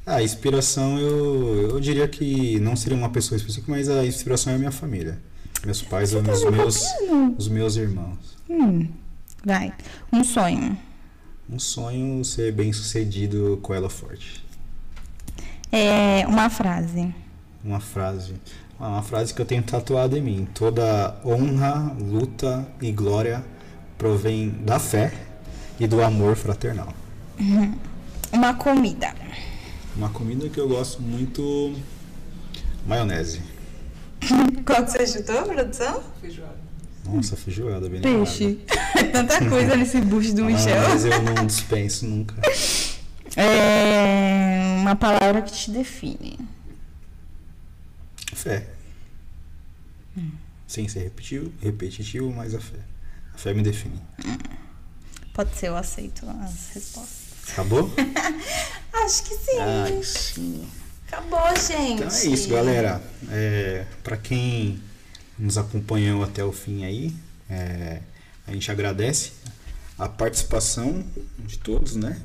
A 0.06 0.22
inspiração, 0.22 1.00
eu, 1.00 1.70
eu 1.70 1.80
diria 1.80 2.08
que 2.08 2.60
não 2.60 2.76
seria 2.76 2.98
uma 2.98 3.10
pessoa 3.10 3.38
específica, 3.38 3.72
mas 3.72 3.88
a 3.88 4.06
inspiração 4.06 4.52
é 4.52 4.56
a 4.56 4.60
minha 4.60 4.72
família. 4.72 5.20
Meus 5.64 5.82
pais, 5.82 6.14
os 6.14 6.22
tá 6.42 6.52
meus, 6.52 6.84
os 7.38 7.48
meus 7.48 7.76
irmãos. 7.78 8.36
Hum, 8.50 8.90
vai. 9.46 9.74
Um 10.12 10.24
sonho. 10.24 10.78
Um 11.50 11.60
sonho 11.60 12.26
ser 12.26 12.52
bem 12.52 12.74
sucedido 12.74 13.60
com 13.62 13.74
ela 13.74 13.90
forte. 13.90 14.44
É 15.72 16.26
uma 16.28 16.50
frase. 16.50 17.14
Uma 17.64 17.80
frase. 17.80 18.34
Uma 18.80 19.02
frase 19.02 19.34
que 19.34 19.42
eu 19.42 19.46
tenho 19.46 19.64
tatuado 19.64 20.18
em 20.18 20.22
mim. 20.22 20.48
Toda 20.54 21.16
honra, 21.24 21.96
luta 22.00 22.68
e 22.82 22.92
glória 22.92 23.44
provém 23.98 24.50
da 24.50 24.80
fé 24.80 25.14
e 25.80 25.88
do 25.88 26.04
amor 26.04 26.36
fraternal. 26.36 26.94
Uma 28.32 28.54
comida. 28.54 29.14
Uma 29.96 30.10
comida 30.10 30.50
que 30.50 30.60
eu 30.60 30.68
gosto 30.68 31.02
muito. 31.02 31.74
Maionese. 32.86 33.42
Qual 34.66 34.84
que 34.84 34.92
você 34.92 35.08
chutou, 35.08 35.44
produção? 35.44 36.04
Nossa, 37.06 37.36
feijoada, 37.36 37.90
bem 37.90 38.02
Peixe. 38.02 38.60
Tanta 39.12 39.50
coisa 39.50 39.76
nesse 39.76 40.00
bucho 40.02 40.34
do 40.34 40.46
Michel. 40.46 40.82
Mas 40.90 41.06
eu 41.06 41.22
não 41.22 41.46
dispenso 41.46 42.06
nunca. 42.06 42.36
É 43.36 44.78
uma 44.80 44.96
palavra 44.96 45.42
que 45.42 45.52
te 45.52 45.72
define. 45.72 46.40
Fé. 48.44 48.68
Sem 50.68 50.90
ser 50.90 51.04
repetitivo, 51.04 51.54
repetitivo, 51.62 52.30
mas 52.30 52.54
a 52.54 52.60
fé. 52.60 52.80
A 53.34 53.38
fé 53.38 53.54
me 53.54 53.64
define. 53.64 54.02
Pode 55.34 55.56
ser, 55.56 55.68
eu 55.68 55.78
aceito 55.78 56.30
as 56.30 56.72
respostas. 56.74 57.52
Acabou? 57.54 57.90
Acho 58.94 59.24
que 59.24 59.36
sim. 59.36 59.60
Ai, 59.60 60.04
sim. 60.04 60.68
Acabou, 61.08 61.56
gente. 61.56 62.04
Então 62.04 62.10
é 62.10 62.26
isso, 62.26 62.50
galera. 62.50 63.02
É, 63.32 63.86
para 64.04 64.18
quem 64.18 64.82
nos 65.40 65.58
acompanhou 65.58 66.22
até 66.22 66.44
o 66.44 66.52
fim 66.52 66.84
aí, 66.84 67.16
é, 67.50 68.02
a 68.46 68.52
gente 68.52 68.70
agradece 68.70 69.32
a 69.98 70.10
participação 70.10 71.02
de 71.40 71.58
todos, 71.60 71.96
né? 71.96 72.22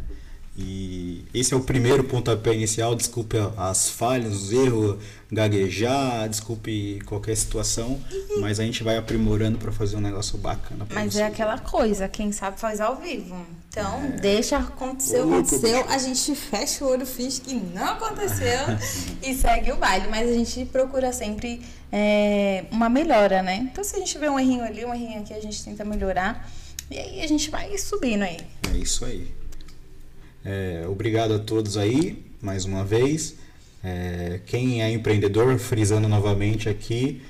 E 0.61 1.25
esse 1.33 1.55
é 1.55 1.57
o 1.57 1.61
primeiro 1.61 2.03
pontapé 2.03 2.53
inicial. 2.53 2.97
Desculpe 2.97 3.37
as 3.57 3.89
falhas, 3.89 4.35
os 4.35 4.53
erros, 4.53 4.97
gaguejar, 5.31 6.29
desculpe 6.29 6.99
qualquer 7.07 7.37
situação, 7.37 8.01
mas 8.41 8.59
a 8.59 8.65
gente 8.65 8.83
vai 8.83 8.97
aprimorando 8.97 9.57
para 9.57 9.71
fazer 9.71 9.97
um 9.97 10.01
negócio 10.01 10.37
bacana. 10.37 10.85
pra 10.85 10.97
Mas 10.97 11.13
vocês. 11.13 11.23
é 11.23 11.27
aquela 11.29 11.59
coisa, 11.59 12.09
quem 12.09 12.33
sabe 12.33 12.59
faz 12.59 12.81
ao 12.81 12.97
vivo. 12.97 13.37
Então, 13.69 14.17
deixa 14.21 14.57
acontecer, 14.57 15.21
Ô, 15.21 15.27
louco, 15.27 15.47
aconteceu, 15.47 15.85
a 15.89 15.99
gente 15.99 16.35
fecha 16.35 16.85
o 16.85 16.89
olho, 16.89 17.07
finge 17.07 17.41
que 17.41 17.55
não 17.55 17.91
aconteceu 17.93 18.59
e 19.23 19.35
segue 19.35 19.71
o 19.71 19.77
baile. 19.77 20.09
Mas 20.09 20.29
a 20.29 20.33
gente 20.33 20.65
procura 20.65 21.13
sempre 21.13 21.63
é, 21.93 22.65
uma 22.73 22.89
melhora, 22.89 23.43
né? 23.45 23.69
Então, 23.71 23.85
se 23.85 23.95
a 23.95 23.99
gente 24.01 24.19
vê 24.19 24.29
um 24.29 24.41
errinho 24.41 24.65
ali, 24.65 24.85
um 24.85 24.93
errinho 24.93 25.21
aqui, 25.21 25.33
a 25.33 25.41
gente 25.41 25.63
tenta 25.63 25.85
melhorar. 25.85 26.51
E 26.91 26.99
aí 26.99 27.21
a 27.23 27.29
gente 27.29 27.49
vai 27.49 27.79
subindo 27.79 28.23
aí. 28.23 28.39
É 28.75 28.77
isso 28.77 29.05
aí. 29.05 29.31
É, 30.45 30.85
obrigado 30.89 31.35
a 31.35 31.39
todos 31.39 31.77
aí, 31.77 32.25
mais 32.41 32.65
uma 32.65 32.85
vez. 32.85 33.37
É, 33.83 34.41
quem 34.47 34.83
é 34.83 34.91
empreendedor, 34.91 35.59
frisando 35.59 36.09
novamente 36.09 36.69
aqui, 36.69 37.23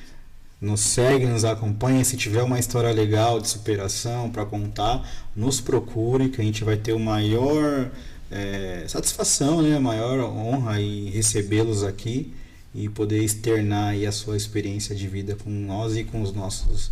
nos 0.61 0.81
segue, 0.81 1.27
nos 1.27 1.45
acompanha. 1.45 2.05
Se 2.05 2.17
tiver 2.17 2.43
uma 2.43 2.59
história 2.59 2.91
legal 2.91 3.41
de 3.41 3.49
superação 3.49 4.31
para 4.31 4.45
contar, 4.45 5.09
nos 5.35 5.61
procure, 5.61 6.29
que 6.29 6.41
a 6.41 6.45
gente 6.45 6.65
vai 6.65 6.77
ter 6.77 6.93
o 6.93 6.99
maior 6.99 7.91
é, 8.31 8.85
satisfação, 8.89 9.63
né? 9.63 9.77
a 9.77 9.81
maior 9.81 10.19
honra 10.21 10.81
em 10.81 11.11
recebê-los 11.11 11.83
aqui 11.83 12.33
e 12.75 12.89
poder 12.89 13.23
externar 13.23 13.95
a 14.07 14.13
sua 14.13 14.37
experiência 14.37 14.95
de 14.95 15.09
vida 15.09 15.37
com 15.37 15.51
nós 15.51 15.97
e 15.97 16.05
com 16.05 16.23
os 16.23 16.33
nossos 16.33 16.91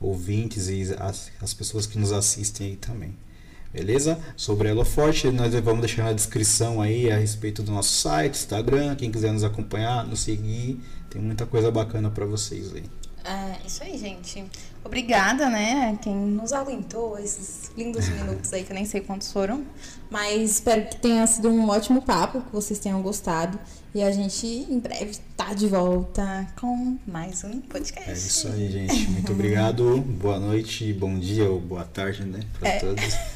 ouvintes 0.00 0.68
e 0.68 0.94
as, 0.98 1.30
as 1.40 1.54
pessoas 1.54 1.86
que 1.86 1.98
nos 1.98 2.12
assistem 2.12 2.68
aí 2.68 2.76
também. 2.76 3.14
Beleza? 3.72 4.18
Sobre 4.36 4.68
a 4.68 4.70
Eloforte, 4.70 5.30
nós 5.30 5.52
vamos 5.54 5.80
deixar 5.80 6.04
na 6.04 6.12
descrição 6.12 6.80
aí 6.80 7.10
a 7.10 7.18
respeito 7.18 7.62
do 7.62 7.70
nosso 7.72 7.90
site, 8.00 8.34
Instagram, 8.34 8.94
quem 8.96 9.10
quiser 9.10 9.32
nos 9.32 9.44
acompanhar, 9.44 10.06
nos 10.06 10.20
seguir, 10.20 10.80
tem 11.10 11.20
muita 11.20 11.44
coisa 11.46 11.70
bacana 11.70 12.10
para 12.10 12.24
vocês 12.24 12.72
aí. 12.74 12.84
É, 13.24 13.56
isso 13.66 13.82
aí, 13.82 13.98
gente. 13.98 14.44
Obrigada, 14.84 15.50
né? 15.50 15.98
Quem 16.00 16.14
nos 16.14 16.52
aguentou 16.52 17.18
esses 17.18 17.72
lindos 17.76 18.06
minutos 18.14 18.52
aí, 18.52 18.62
que 18.62 18.70
eu 18.70 18.74
nem 18.76 18.84
sei 18.84 19.00
quantos 19.00 19.32
foram. 19.32 19.64
Mas 20.08 20.52
espero 20.52 20.86
que 20.88 20.96
tenha 21.00 21.26
sido 21.26 21.48
um 21.48 21.68
ótimo 21.68 22.00
papo, 22.02 22.40
que 22.40 22.52
vocês 22.52 22.78
tenham 22.78 23.02
gostado. 23.02 23.58
E 23.92 24.00
a 24.00 24.12
gente 24.12 24.46
em 24.46 24.78
breve 24.78 25.18
tá 25.36 25.52
de 25.54 25.66
volta 25.66 26.46
com 26.60 26.96
mais 27.04 27.42
um 27.42 27.60
podcast. 27.62 28.08
É 28.10 28.12
isso 28.12 28.46
aí, 28.46 28.70
gente. 28.70 29.10
Muito 29.10 29.32
obrigado. 29.32 29.98
Boa 30.22 30.38
noite, 30.38 30.92
bom 30.92 31.18
dia 31.18 31.50
ou 31.50 31.58
boa 31.60 31.84
tarde, 31.84 32.24
né? 32.24 32.38
Para 32.60 32.68
É. 32.68 32.78
todos. 32.78 33.04